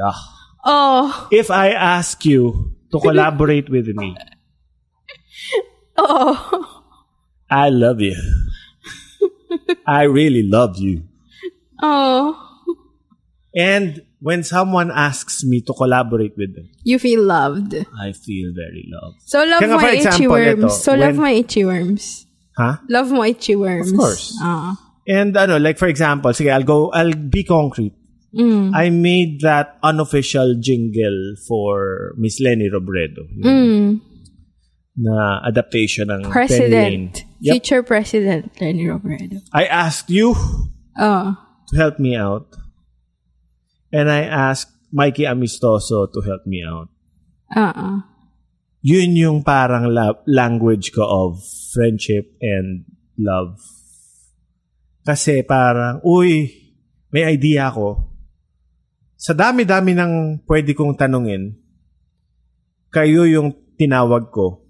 [0.00, 0.16] Yeah.
[0.64, 4.16] Oh, If I ask you to collaborate with me,
[6.00, 6.80] oh.
[7.52, 8.16] I love you.
[9.86, 11.04] I really love you.
[11.82, 12.40] Oh.
[13.52, 17.74] And when someone asks me to collaborate with them, You feel loved.
[17.74, 19.22] I feel very loved.
[19.24, 20.58] So love Kaya mo itchy worms.
[20.60, 22.26] ito, so love my itchy worms.
[22.56, 22.76] Huh?
[22.88, 23.92] Love my itchy worms.
[23.92, 24.36] Of course.
[24.42, 24.76] Ah.
[25.08, 27.94] And ano, like for example, sige, I'll go, I'll be concrete.
[28.36, 28.70] Mm.
[28.76, 33.26] I made that unofficial jingle for Miss Lenny Robredo.
[33.42, 34.00] Mm.
[35.00, 36.30] Na adaptation ng.
[36.30, 37.24] President.
[37.40, 37.52] Yep.
[37.54, 39.40] Future President Lenny Robredo.
[39.52, 40.34] I asked you
[40.98, 41.34] Oh.
[41.72, 42.46] to help me out.
[43.90, 46.90] And I asked Mikey Amistoso to help me out.
[47.50, 48.06] Uh-uh.
[48.80, 51.42] Yun yung parang la- language ko of
[51.74, 52.86] friendship and
[53.18, 53.60] love.
[55.04, 56.48] Kasi parang, uy,
[57.10, 58.08] may idea ko.
[59.20, 60.12] Sa dami-dami ng
[60.48, 61.60] pwede kong tanungin,
[62.88, 64.64] kayo yung tinawag ko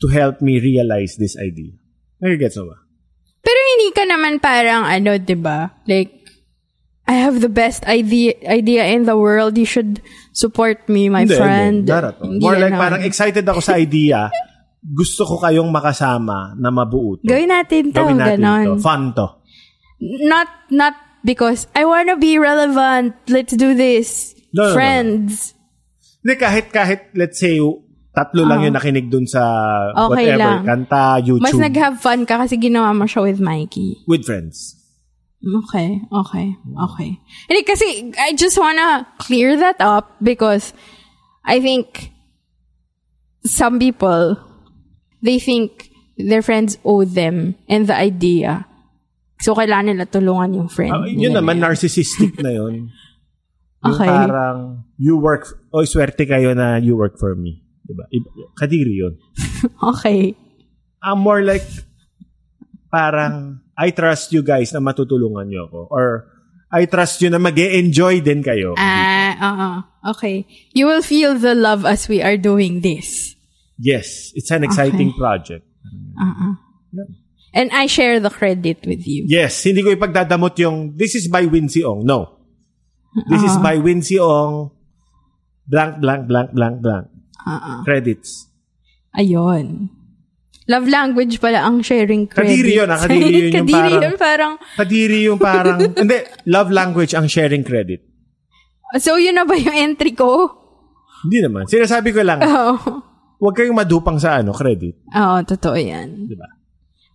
[0.00, 1.72] to help me realize this idea.
[2.20, 2.78] Nagigets mo ba?
[3.40, 5.80] Pero hindi ka naman parang ano, 'di ba?
[5.88, 6.19] Like
[7.10, 9.58] I have the best idea idea in the world.
[9.58, 9.98] You should
[10.30, 11.76] support me, my Hindi, friend.
[11.82, 11.90] hindi.
[11.90, 12.14] All.
[12.22, 12.78] Hindi More like ganon.
[12.78, 14.30] parang excited ako sa idea.
[14.78, 17.26] Gusto ko kayong makasama na mabuo to.
[17.26, 18.64] Gawin natin to, Gawin natin ganon.
[18.64, 18.74] to.
[18.78, 19.26] Fun to.
[20.24, 23.18] Not not because I want to be relevant.
[23.26, 24.32] Let's do this.
[24.54, 24.74] No, no, no, no.
[24.74, 25.30] Friends.
[26.20, 27.60] Hindi, kahit, kahit, let's say,
[28.10, 29.40] tatlo lang yung nakinig dun sa
[29.94, 30.08] Oh.
[30.08, 30.64] Okay whatever, lang.
[30.64, 34.04] kanta, YouTube, Mas nag-have fun ka kasi ginawa mo siya with Mikey.
[34.04, 34.79] with friends.
[35.40, 36.52] Okay, okay,
[36.84, 37.10] okay.
[37.48, 40.76] Hindi, kasi I just wanna clear that up because
[41.48, 42.12] I think
[43.48, 44.36] some people,
[45.24, 45.88] they think
[46.20, 48.68] their friends owe them and the idea.
[49.40, 50.92] So, kailangan nila tulungan yung friend.
[50.92, 51.72] Ah, yun naman, na yun.
[51.72, 52.92] narcissistic na yun.
[53.80, 54.04] Yung Okay.
[54.12, 57.64] parang, you work, o swerte kayo na you work for me.
[57.88, 58.04] Diba?
[58.12, 59.16] Iba- Kadiri yun.
[59.96, 60.36] Okay.
[61.00, 61.64] I'm more like,
[62.92, 65.80] parang, I trust you guys na matutulungan nyo ako.
[65.88, 66.28] Or,
[66.68, 68.76] I trust you na mag enjoy din kayo.
[68.76, 69.76] Ah, uh
[70.12, 70.46] Okay.
[70.72, 73.36] You will feel the love as we are doing this.
[73.80, 75.64] yes, it's an exciting project.
[77.50, 79.24] And I share the credit with you.
[79.26, 82.06] Yes, hindi ko ipagdadamot yung, this is by Wincy Ong.
[82.06, 82.38] No.
[83.26, 84.70] This is by Wincy Ong,
[85.66, 87.06] blank, blank, blank, blank, blank.
[87.82, 88.46] Credits.
[89.18, 89.90] Ayun.
[90.70, 92.46] Love language pala ang sharing credit.
[92.46, 92.98] Kadiri yun, ah.
[93.02, 96.16] Kadiri yun yung Kadiri parang- yun parang, Kadiri yung parang, hindi,
[96.46, 98.06] love language ang sharing credit.
[98.96, 100.46] so yun na ba yung entry ko?
[101.26, 101.66] Hindi naman.
[101.66, 102.72] Sinasabi ko lang, Oo.
[103.42, 104.94] huwag kayong madupang sa ano, credit.
[105.10, 106.30] Oo, totoo yan.
[106.30, 106.46] Di ba?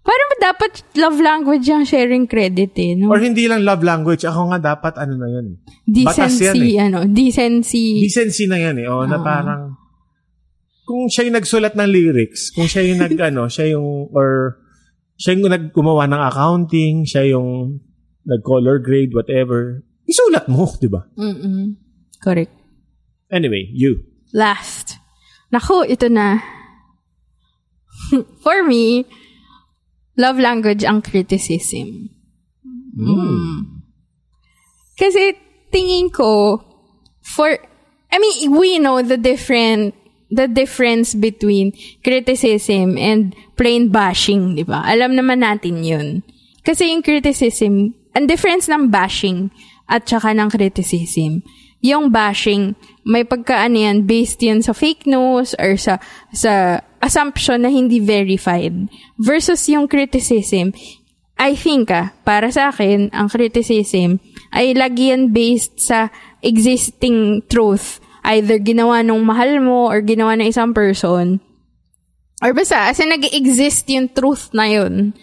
[0.05, 3.09] Parang ba dapat love language yung sharing credit eh, no?
[3.09, 5.57] Or hindi lang love language, ako nga dapat ano na yun.
[6.05, 6.85] Batas yan Decency, eh.
[6.85, 7.85] ano, decency.
[8.05, 8.85] Decency na yan eh.
[8.85, 9.73] Oh, na parang,
[10.85, 14.61] kung siya yung nagsulat ng lyrics, kung siya yung nag, ano, siya yung, or,
[15.17, 17.81] siya yung naggumawa ng accounting, siya yung
[18.25, 21.05] nag-color grade, whatever, isulat mo, di ba?
[21.17, 21.75] Mm-mm.
[22.21, 22.53] Correct.
[23.29, 24.05] Anyway, you.
[24.33, 25.01] Last.
[25.51, 26.41] Naku, ito na.
[28.45, 29.05] For me,
[30.17, 32.09] love language ang criticism.
[32.95, 33.83] Mm.
[34.95, 35.35] Kasi
[35.75, 36.63] tingin ko,
[37.19, 37.51] for,
[38.11, 39.93] I mean, we know the different,
[40.31, 41.73] the difference between
[42.03, 44.81] criticism and plain bashing, di ba?
[44.85, 46.25] Alam naman natin yun.
[46.65, 49.53] Kasi yung criticism, ang difference ng bashing
[49.85, 51.45] at saka ng criticism,
[51.85, 52.73] yung bashing,
[53.05, 56.01] may pagkaan yan based yun sa fake news or sa,
[56.33, 58.89] sa assumption na hindi verified.
[59.21, 60.73] Versus yung criticism,
[61.37, 64.17] I think ah, para sa akin, ang criticism
[64.55, 66.09] ay lagi yan based sa
[66.41, 68.01] existing truth.
[68.25, 71.37] Either ginawa nung mahal mo or ginawa ng isang person.
[72.41, 75.13] Or basta, as in nag-exist yung truth na yun.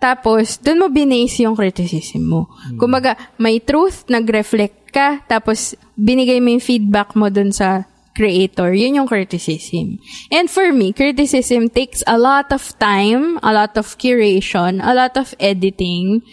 [0.00, 2.40] Tapos, dun mo binase yung criticism mo.
[2.80, 7.84] Kumbaga, may truth, nag-reflect ka, tapos binigay mo yung feedback mo dun sa
[8.16, 8.72] creator.
[8.72, 10.00] Yun yung criticism.
[10.32, 15.16] And for me, criticism takes a lot of time, a lot of curation, a lot
[15.16, 16.24] of editing,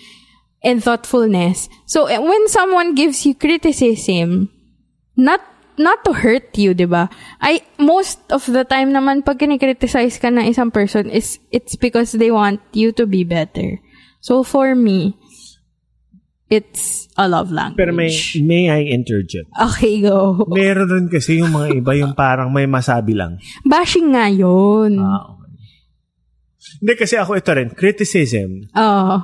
[0.63, 1.69] and thoughtfulness.
[1.85, 4.49] So, eh, when someone gives you criticism,
[5.15, 5.39] not
[5.77, 7.09] not to hurt you, 'di ba?
[7.39, 12.17] I most of the time naman pag kinikriticize ka ng isang person is it's because
[12.17, 13.79] they want you to be better.
[14.19, 15.15] So for me,
[16.49, 17.79] it's a love language.
[17.79, 18.11] Pero may,
[18.41, 19.47] may I interject?
[19.55, 20.43] Okay, go.
[20.49, 23.37] Meron rin kasi yung mga iba yung parang may masabi lang.
[23.63, 24.99] Bashing nga yun.
[24.99, 25.53] Ah, okay.
[26.81, 28.67] Hindi kasi ako ito rin, criticism.
[28.75, 29.15] Oo.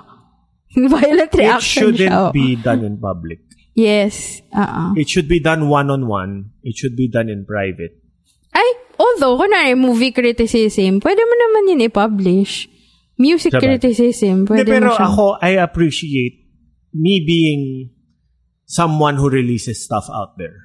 [0.74, 2.30] Violent It reaction shouldn't siya.
[2.30, 2.32] oh.
[2.34, 3.42] be done in public.
[3.74, 4.42] Yes.
[4.54, 4.94] Oo.
[4.94, 6.54] It should be done one-on-one.
[6.62, 7.98] It should be done in private.
[8.54, 8.70] Ay,
[9.02, 12.70] although, kunwari, movie criticism, pwede mo naman yun i-publish.
[13.18, 13.62] Music Diba?
[13.78, 15.06] criticism, pwede pero mo siya.
[15.10, 16.50] ako, I appreciate
[16.94, 17.90] me being
[18.66, 20.58] someone who releases stuff out there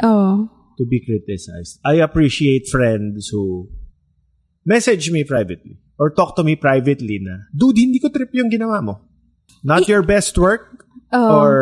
[0.00, 0.48] Oh.
[0.76, 1.80] to be criticized.
[1.84, 3.68] I appreciate friends who
[4.64, 8.84] message me privately or talk to me privately na, dude, hindi ko trip yung ginawa
[8.84, 8.94] mo.
[9.64, 11.40] Not your best work Oh.
[11.40, 11.52] or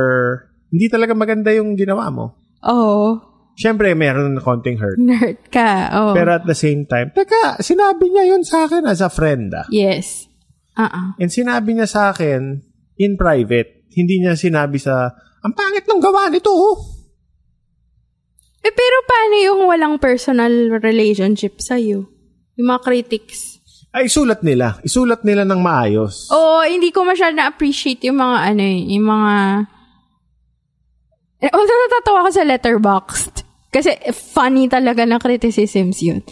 [0.72, 2.32] hindi talaga maganda yung ginawa mo.
[2.64, 3.20] Oh.
[3.52, 4.96] Siyempre, meron ng konting hurt.
[4.96, 5.92] Nerd ka.
[5.92, 6.12] Oh.
[6.16, 9.68] Pero at the same time, teka, sinabi niya yun sa akin as a friend ah.
[9.68, 10.24] yes.
[10.72, 11.12] Uh-uh.
[11.20, 12.64] And sinabi niya sa akin
[12.96, 13.84] in private.
[13.92, 15.12] Hindi niya sinabi sa,
[15.44, 16.48] ang pangit ng gawa nito.
[16.48, 16.80] oh."
[18.62, 22.08] Eh, pero paano yung walang personal relationship sa'yo?
[22.56, 23.60] Yung mga critics.
[23.92, 24.80] Ay, isulat nila.
[24.80, 26.32] Isulat nila ng maayos.
[26.32, 29.34] Oo, hindi ko masyado na-appreciate yung mga ano eh, yung mga...
[31.42, 33.34] Eh, although natatawa ko sa letterboxd.
[33.72, 36.22] Kasi funny talaga na criticisms yun.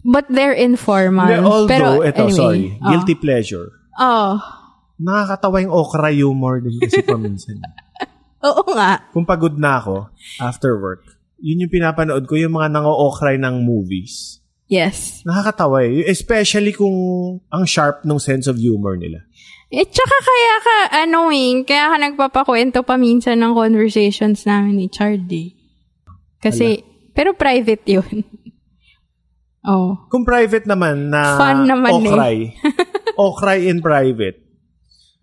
[0.00, 1.28] But they're informal.
[1.28, 2.64] Hindi, although, Pero ito, anyway, sorry.
[2.80, 2.88] oh.
[2.90, 3.68] Guilty pleasure.
[4.00, 4.40] Oh.
[4.96, 7.60] Nakakatawa yung okra humor din kasi paminsan.
[8.40, 9.04] Oo nga.
[9.12, 10.08] Kung pagod na ako,
[10.40, 11.04] after work,
[11.36, 14.40] yun yung pinapanood ko, yung mga nang-o-okray ng movies.
[14.72, 15.20] Yes.
[15.28, 16.08] Nakakatawa eh.
[16.08, 16.94] Especially kung
[17.52, 19.20] ang sharp ng sense of humor nila.
[19.70, 24.86] Eh, tsaka kaya ka, ano eh, kaya ka nagpapakwento pa minsan ng conversations namin ni
[24.90, 25.54] Chardy.
[26.42, 26.82] Kasi,
[27.14, 28.26] pero private yun.
[29.70, 29.94] oh.
[30.10, 32.10] Kung private naman na Fun naman eh.
[32.10, 32.38] okray,
[33.30, 34.42] okray in private,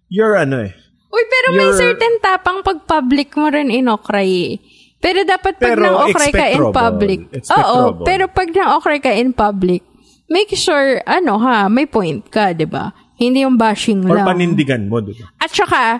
[0.07, 0.71] you're ano eh.
[1.11, 4.53] Uy, pero may certain tapang pag-public mo rin inokray eh.
[4.97, 7.19] Pero dapat pag Pero nang-okray ka in public.
[7.51, 9.83] Oo, pero pag nang-okray ka in public,
[10.31, 12.95] make sure, ano ha, may point ka, di ba?
[13.17, 14.25] Hindi yung bashing Or lang.
[14.29, 15.25] panindigan mo, di ba?
[15.41, 15.99] At saka,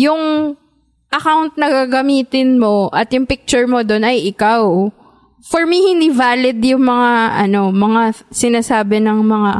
[0.00, 0.56] yung
[1.12, 4.88] account na gagamitin mo at yung picture mo doon ay ikaw.
[5.44, 7.12] For me, hindi valid yung mga,
[7.44, 9.52] ano, mga sinasabi ng mga,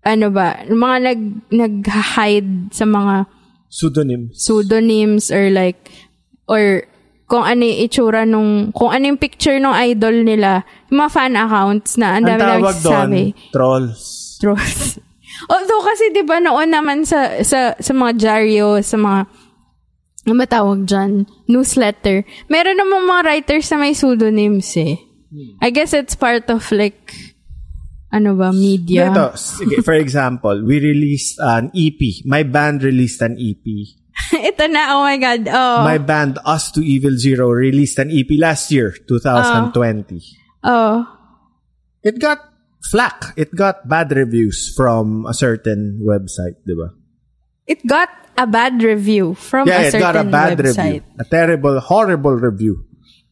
[0.00, 3.26] ano ba, mga nag, nag-hide sa mga
[3.70, 4.30] Pseudonym.
[4.34, 5.90] pseudonyms or like,
[6.50, 6.82] or
[7.30, 11.34] kung ano yung itsura nung, kung ano yung picture ng idol nila, yung mga fan
[11.38, 13.10] accounts na ang Ang dami tawag doon,
[13.54, 14.02] trolls.
[14.40, 14.98] Trolls.
[15.52, 19.20] Although kasi 'di ba noon naman sa sa sa mga dyaryo, sa mga
[20.26, 21.24] ano ba tawag dyan?
[21.48, 22.24] Newsletter.
[22.48, 25.00] Meron naman mga writers na may pseudonyms eh.
[25.62, 27.14] I guess it's part of like,
[28.10, 29.14] ano ba, media.
[29.14, 32.26] Ito, sige, for example, we released an EP.
[32.26, 33.62] My band released an EP.
[34.50, 35.46] Ito na, oh my God.
[35.46, 35.86] Oh.
[35.86, 40.18] My band, Us to Evil Zero, released an EP last year, 2020.
[40.66, 41.06] oh.
[42.02, 42.49] It got
[42.88, 43.36] flack.
[43.36, 46.96] It got bad reviews from a certain website, di ba?
[47.68, 51.04] It got a bad review from Yeah, a it certain got a bad website.
[51.04, 51.20] review.
[51.20, 52.84] A terrible, horrible review.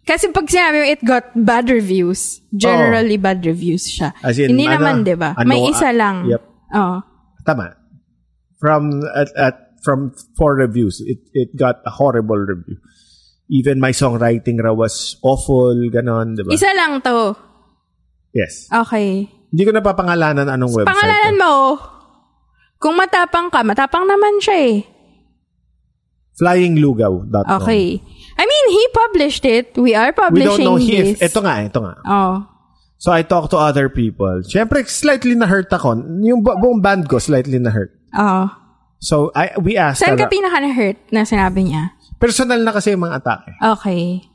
[0.06, 4.16] Kasi pag sinabi it got bad reviews, generally bad reviews siya.
[4.24, 4.28] Oh.
[4.32, 5.36] As in, Hindi ano, naman, di ba?
[5.36, 6.16] ano, May isa ah, lang.
[6.28, 6.40] yep.
[6.72, 7.00] Oh.
[7.44, 7.76] Tama.
[8.56, 12.80] From at, at from four reviews, it it got a horrible review.
[13.52, 16.52] Even my songwriting raw was awful, ganon, di ba?
[16.56, 17.36] Isa lang to.
[18.32, 18.68] yes.
[18.68, 19.28] Okay.
[19.48, 20.90] Hindi ko napapangalanan anong website.
[20.92, 21.40] Pangalanan eh.
[21.40, 21.54] mo,
[22.76, 24.78] kung matapang ka, matapang naman siya eh.
[26.38, 27.58] Flyinglugaw.com.
[27.62, 27.98] Okay.
[28.38, 29.74] I mean, he published it.
[29.74, 31.32] We are We don't publishing know if, this.
[31.34, 31.94] ito nga, ito nga.
[32.06, 32.46] Oh.
[32.98, 34.42] So I talked to other people.
[34.46, 35.98] Siyempre, slightly na-hurt ako.
[36.22, 37.90] Yung bu- buong band ko, slightly na-hurt.
[38.14, 38.46] Oh.
[38.98, 41.94] So I we asked Saan ka pinaka na-hurt na sinabi niya?
[42.18, 43.52] personal na kasi yung mga atake.
[43.78, 44.26] Okay.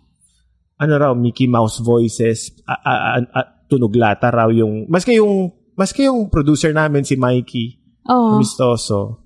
[0.80, 6.06] Ano raw, Mickey Mouse voices, a- a- a- tunog lata raw yung, maski yung, maski
[6.06, 8.36] yung producer namin, si Mikey, Oh.
[8.36, 9.24] Amistoso,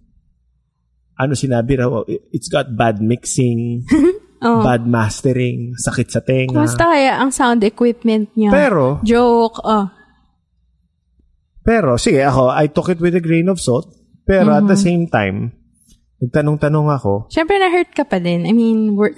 [1.14, 1.90] ano sinabi raw,
[2.30, 3.84] it's got bad mixing,
[4.38, 4.62] Oh.
[4.62, 6.62] bad mastering, sakit sa tenga.
[6.62, 8.54] Kumusta kaya ang sound equipment niya?
[8.54, 9.58] Pero, Joke.
[9.66, 9.90] Oh.
[11.60, 13.92] pero, sige, ako, I took it with a grain of salt.
[14.24, 14.86] Pero at the Mm-hmm.
[14.86, 15.38] same time,
[16.20, 18.46] nagtanong-tanong ako, Siyempre, na-hurt ka pa din.
[18.46, 19.16] I mean, wor-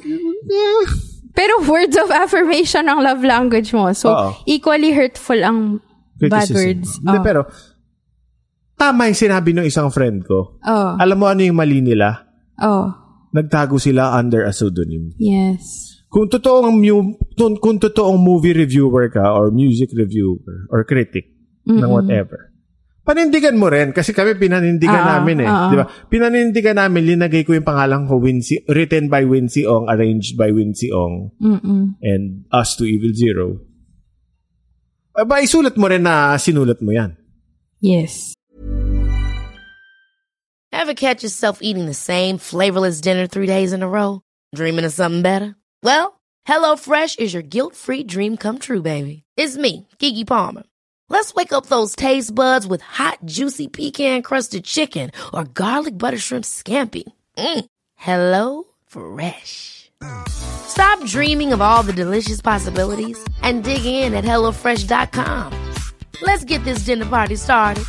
[1.32, 3.92] pero words of affirmation ang love language mo.
[3.94, 4.30] So, Oo.
[4.46, 5.80] equally hurtful ang
[6.18, 6.58] bad criticism.
[6.58, 6.90] words.
[7.00, 7.24] Hindi, Oh.
[7.24, 7.40] pero,
[8.76, 10.60] tama yung sinabi ng isang friend ko.
[10.64, 10.92] Oh.
[10.96, 12.28] Alam mo ano yung mali nila?
[12.60, 12.92] Oh.
[13.30, 15.14] Nagtago sila under a pseudonym.
[15.20, 15.96] Yes.
[16.10, 21.30] Kung totoong mu- kung, kung totoong movie reviewer ka or music reviewer or critic
[21.70, 22.49] ng whatever.
[23.10, 25.86] Panindigan mo rin kasi kami pinanindigan Ah, namin eh, ah, 'di ba?
[26.14, 30.94] Pinanindigan namin linagay ko yung pangalan ko Wincy written by Wincy Ong, arranged by Wincy
[30.94, 31.98] Ong Mm-mm.
[32.06, 33.66] and Us to Evil Zero.
[35.18, 37.18] Aba, isulat mo rin na sinulat mo yan.
[37.82, 38.38] Yes.
[40.70, 44.22] Ever catch yourself eating the same flavorless dinner three days in a row?
[44.54, 45.58] Dreaming of something better?
[45.82, 49.26] Well, HelloFresh is your guilt-free dream come true, baby.
[49.34, 50.69] It's me, Kiki Palmer.
[51.10, 56.46] Let's wake up those taste buds with hot, juicy pecan-crusted chicken or garlic butter shrimp
[56.46, 57.04] scampi.
[57.38, 57.66] Mm.
[57.96, 59.92] Hello Fresh.
[60.30, 65.52] Stop dreaming of all the delicious possibilities and dig in at HelloFresh.com.
[66.22, 67.84] Let's get this dinner party started.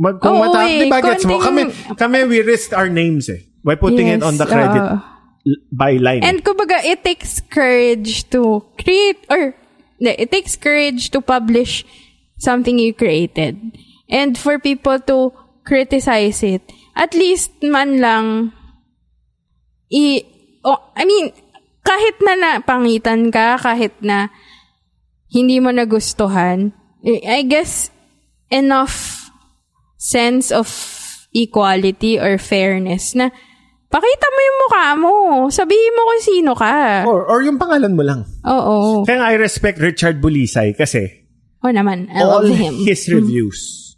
[0.00, 1.36] Mag, kung Oo, mata, eh, di ba gets mo?
[1.36, 3.44] Kami, kami, we risked our names eh.
[3.60, 5.19] By putting it on the credit oo.
[5.46, 6.24] L- byline.
[6.24, 9.54] And kumbaga, it takes courage to create, or,
[10.00, 11.84] it takes courage to publish
[12.38, 13.58] something you created.
[14.08, 15.32] And for people to
[15.64, 16.62] criticize it,
[16.96, 18.52] at least man lang,
[19.92, 20.24] i,
[20.64, 21.32] oh, I mean,
[21.84, 24.28] kahit na napangitan ka, kahit na
[25.30, 26.72] hindi mo nagustuhan,
[27.06, 27.90] I guess,
[28.50, 29.30] enough
[29.96, 30.68] sense of
[31.30, 33.30] equality or fairness na
[33.90, 35.12] pakita mo yung mukha mo.
[35.50, 37.02] Sabihin mo kung sino ka.
[37.04, 38.22] or, or yung pangalan mo lang.
[38.46, 39.02] Oo.
[39.02, 41.26] Kaya nga I respect Richard Bulisay kasi
[41.60, 42.72] O naman, I all love him.
[42.80, 43.92] his reviews.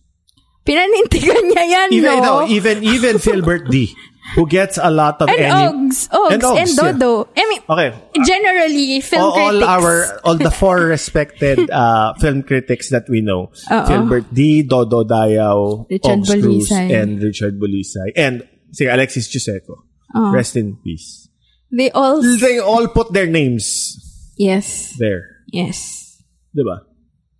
[0.62, 2.42] Pinanintigan niya yan, Even, no?
[2.42, 3.94] no, even, even Philbert D,
[4.34, 5.50] who gets a lot of and any...
[5.50, 6.06] Ogs.
[6.10, 6.30] Ogs.
[6.34, 6.92] And, Ogs, yeah.
[6.94, 7.28] Dodo.
[7.34, 7.90] I mean, Okay.
[8.22, 9.66] generally, film all, all critics.
[9.70, 13.86] our all the four respected uh, film critics that we know Oo.
[13.86, 16.90] Philbert D, Dodo Dayaw, Richard Ogs Cruz, Bulisay.
[16.94, 19.84] and Richard Bulisay and si Alexis Giuseco.
[20.16, 20.32] Oh.
[20.32, 21.28] Rest in peace.
[21.72, 22.20] They all...
[22.20, 23.96] They all put their names
[24.36, 24.96] Yes.
[24.98, 25.44] there.
[25.52, 26.08] Yes.
[26.52, 26.84] Diba?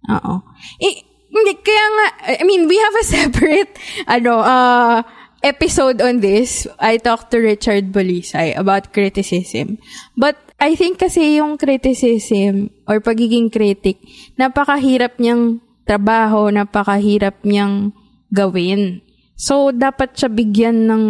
[0.09, 0.35] Oo.
[0.81, 0.97] Eh,
[1.33, 2.07] hindi, kaya nga,
[2.41, 3.73] I mean, we have a separate,
[4.09, 5.01] ano, uh,
[5.43, 6.69] episode on this.
[6.79, 9.77] I talked to Richard Bolisay about criticism.
[10.17, 13.99] But, I think kasi yung criticism or pagiging critic,
[14.39, 17.91] napakahirap niyang trabaho, napakahirap niyang
[18.31, 19.03] gawin.
[19.43, 21.05] So, dapat siya bigyan ng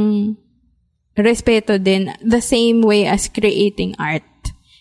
[1.20, 4.24] respeto din the same way as creating art.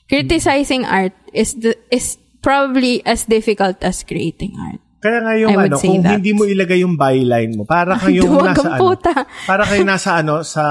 [0.08, 4.80] Criticizing art is the, is probably as difficult as creating art.
[5.04, 6.16] Kaya nga yung ano, kung that.
[6.16, 8.96] hindi mo ilagay yung byline mo, para kayong Duwag nasa ano,
[9.50, 10.64] para kayo nasa ano, sa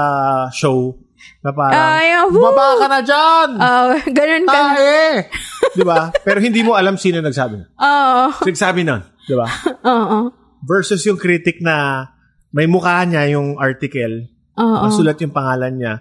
[0.49, 0.97] show,
[1.45, 2.41] na parang, Ay, woo!
[2.49, 3.49] baba ka na dyan!
[3.61, 4.57] Oh, ganun ka.
[4.57, 5.29] Tae!
[5.77, 6.09] Di ba?
[6.25, 7.61] Pero hindi mo alam sino nagsabi.
[7.77, 8.23] Oo.
[8.41, 9.05] Nagsabi nun.
[9.21, 9.45] Di ba?
[9.85, 10.33] Oo.
[10.65, 12.07] Versus yung critic na
[12.51, 14.77] may mukha niya yung article, Oo.
[14.85, 15.93] masulat yung pangalan niya.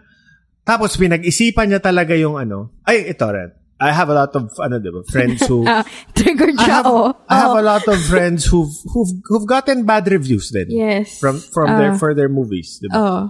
[0.62, 2.74] Tapos pinag-isipan niya talaga yung ano.
[2.84, 3.50] Ay, ito rin.
[3.80, 5.80] I have a lot of ano, di ba, friends who Ah,
[6.12, 7.16] triggered I siya, have, oh.
[7.24, 10.68] I have a lot of friends who've who've who've gotten bad reviews then.
[10.68, 11.16] Yes.
[11.16, 11.98] From from their Ah.
[11.98, 12.94] for their movies, di ba?
[13.00, 13.22] Oh.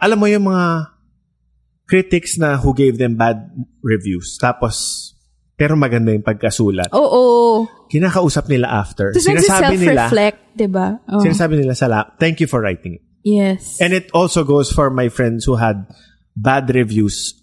[0.00, 0.96] Alam mo yung mga
[1.84, 3.52] critics na who gave them bad
[3.84, 4.40] reviews.
[4.40, 5.12] Tapos
[5.58, 6.94] pero maganda yung pagkasulat.
[6.94, 7.66] Oo.
[7.90, 9.10] Kinakausap nila after.
[9.10, 10.86] Tapos Sinasabi nila, nagsiself-reflect, di ba?
[11.10, 11.18] Oh.
[11.18, 13.04] sinasabi nila sa lap, thank you for writing it.
[13.26, 13.82] Yes.
[13.82, 15.90] And it also goes for my friends who had
[16.38, 17.34] bad reviews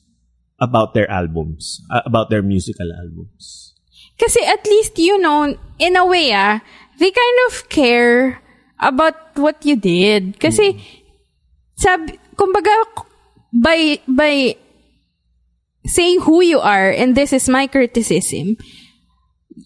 [0.63, 3.75] about their albums, uh, about their musical albums.
[4.15, 6.63] Kasi at least, you know, in a way, ah,
[6.95, 8.39] they kind of care
[8.79, 10.39] about what you did.
[10.39, 10.79] Kasi,
[11.75, 12.71] sabi, kumbaga,
[13.51, 14.55] by, by
[15.85, 18.57] saying who you are, and this is my criticism,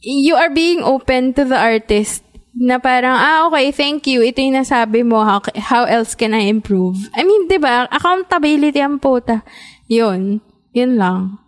[0.01, 2.23] you are being open to the artist
[2.55, 4.21] na parang, ah, okay, thank you.
[4.21, 5.23] Ito yung nasabi mo.
[5.23, 6.97] How, how else can I improve?
[7.15, 7.87] I mean, di ba?
[7.87, 9.45] Accountability ang puta.
[9.87, 10.41] Yun.
[10.75, 11.39] Yun lang.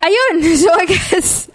[0.00, 0.34] Ayun.
[0.60, 1.50] So, I guess,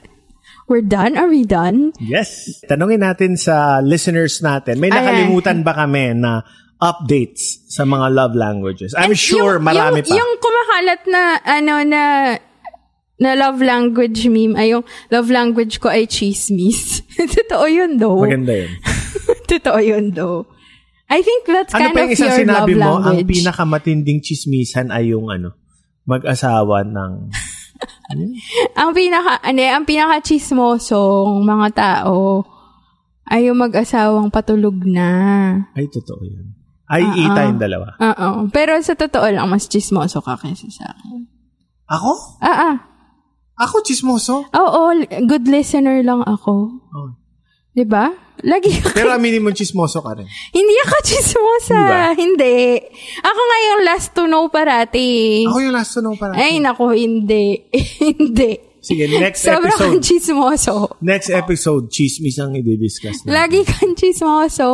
[0.70, 1.18] we're done?
[1.18, 1.94] Are we done?
[1.98, 2.62] Yes.
[2.70, 6.46] Tanungin natin sa listeners natin, may Ay, nakalimutan ba kami na
[6.86, 8.94] updates sa mga love languages?
[8.94, 10.14] I'm And sure yung, marami yung, pa.
[10.14, 12.02] Yung kumakalat na, ano, na,
[13.18, 17.02] na love language meme, ay yung love language ko ay chismis.
[17.42, 18.22] Totoo yun, though.
[18.22, 18.72] Maganda yun.
[19.52, 20.46] Totoo yun, though.
[21.10, 23.30] I think that's Ano kind pa of your love sinabi mo, ang language.
[23.42, 25.54] pinakamatinding chismisan ay yung ano,
[26.06, 27.14] mag-asawa ng...
[28.80, 32.46] ang pinaka, ano, ang pinaka chismosong mga tao
[33.30, 35.10] ay yung mag-asawang patulog na.
[35.74, 36.55] Ay, totoo yun.
[36.86, 37.98] Ay, Ah, ita yung dalawa.
[37.98, 38.30] Oo.
[38.54, 41.26] Pero sa totoo lang, mas chismoso ka kaysa sa akin.
[41.90, 42.12] Ako?
[42.42, 42.76] Ah, ah.
[43.58, 44.46] Ako, chismoso?
[44.54, 44.82] Oo,
[45.26, 46.76] good listener lang ako.
[46.92, 47.10] Oh.
[47.76, 48.12] 'Di ba?
[48.44, 48.92] Lagi ka.
[48.92, 50.28] Pero aminin mo, chismoso ka rin.
[50.58, 51.76] hindi ako chismosa.
[51.76, 52.06] Di ba?
[52.14, 52.56] Hindi.
[53.24, 55.44] Ako nga yung last to know parati.
[55.48, 56.36] Ako yung last to know para.
[56.36, 57.64] Ay, nako, hindi.
[58.04, 58.75] hindi.
[58.86, 59.98] Sige, next Sobrang episode.
[60.06, 60.76] chismoso.
[61.02, 63.42] Next episode, chismis ang i-discuss na.
[63.42, 64.70] Lagi kang chismoso.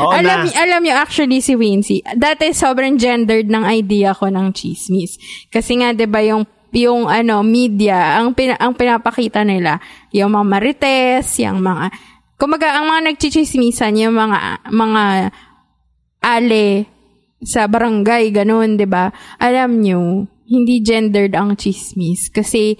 [0.00, 0.56] Oo alam, na.
[0.56, 5.20] alam niyo, actually, si Wincy, dati sobrang gendered ng idea ko ng chismis.
[5.52, 9.82] Kasi nga, di ba, yung yung ano, media, ang, pina, ang pinapakita nila,
[10.14, 11.90] yung mga marites, yung mga,
[12.38, 15.02] kumaga, ang mga nagchichismisan, yung mga, mga
[16.22, 16.86] ale
[17.40, 19.08] sa barangay, ganun, 'di ba?
[19.40, 20.00] Alam nyo,
[20.44, 22.28] hindi gendered ang chismis.
[22.28, 22.76] Kasi,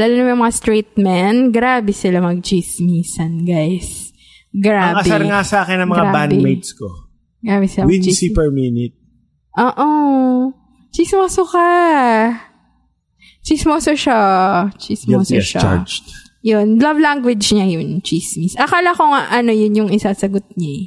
[0.00, 4.10] lalo na yung mga straight men, grabe sila mag-chismisan, guys.
[4.48, 4.96] Grabe.
[4.96, 6.16] Ang asar nga sa akin ng mga Grabe.
[6.16, 6.88] bandmates ko.
[7.38, 8.32] Grabe sila mag-chismis.
[8.32, 8.96] per minute.
[9.54, 9.88] Oo.
[10.90, 11.68] Chismoso ka.
[13.40, 14.20] Chismoso siya.
[14.74, 15.60] Chismoso Guilty as siya.
[15.60, 16.04] charged.
[16.40, 16.80] Yun.
[16.80, 18.56] Love language niya yun, chismis.
[18.56, 20.72] Akala ko nga ano yun yung isasagot niya.
[20.72, 20.86] eh.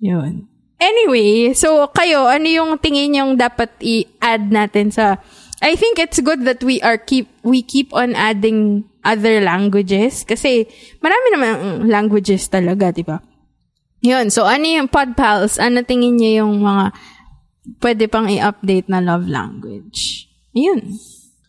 [0.00, 0.46] Yun.
[0.78, 5.18] Anyway, so kayo, ano yung tingin yung dapat i-add natin sa
[5.58, 10.70] I think it's good that we are keep we keep on adding other languages kasi
[11.02, 11.52] marami naman
[11.90, 13.18] languages talaga, 'di ba?
[14.00, 14.30] Yun.
[14.30, 15.58] So ano yung pod pals?
[15.58, 16.94] Ano tingin niyo yung mga
[17.82, 20.30] pwede pang i-update na love language?
[20.54, 20.94] Ayun.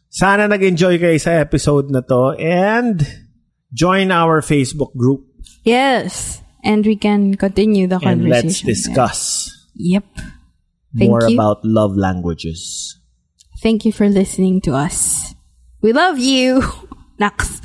[0.10, 3.06] Sana nag-enjoy kayo sa episode na to and
[3.70, 5.30] join our Facebook group
[5.64, 6.42] Yes.
[6.64, 8.30] And we can continue the and conversation.
[8.32, 8.74] let's there.
[8.74, 9.22] discuss
[9.80, 10.06] Yep.
[10.98, 11.36] Thank more you.
[11.40, 12.99] about love languages.
[13.62, 15.36] Thank you for listening to us.
[15.82, 16.62] We love you.
[17.20, 17.62] Naks.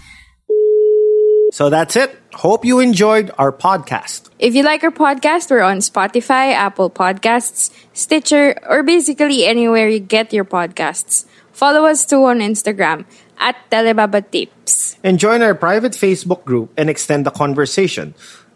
[1.53, 2.11] So that's it.
[2.35, 4.29] Hope you enjoyed our podcast.
[4.41, 10.01] If you like our podcast, we're on Spotify, Apple Podcasts, Stitcher, or basically anywhere you
[10.01, 11.27] get your podcasts.
[11.53, 13.07] Follow us too on Instagram
[13.39, 14.99] at Telebaba Tips.
[15.05, 18.15] And join our private Facebook group and extend the conversation.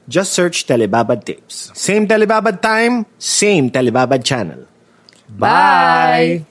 [0.09, 1.71] Just search Telebaba Tips.
[1.79, 4.67] Same Telebaba time, same Telebaba channel.
[5.31, 6.45] Bye.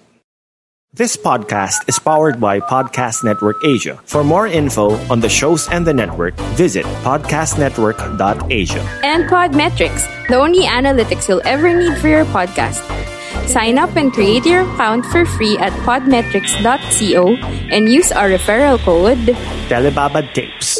[0.94, 4.00] This podcast is powered by Podcast Network Asia.
[4.06, 8.82] For more info on the shows and the network, visit podcastnetwork.asia.
[9.04, 12.80] And Podmetrics, the only analytics you'll ever need for your podcast.
[13.48, 17.36] Sign up and create your account for free at podmetrics.co
[17.70, 19.20] and use our referral code
[19.68, 20.80] Telebabad Tapes.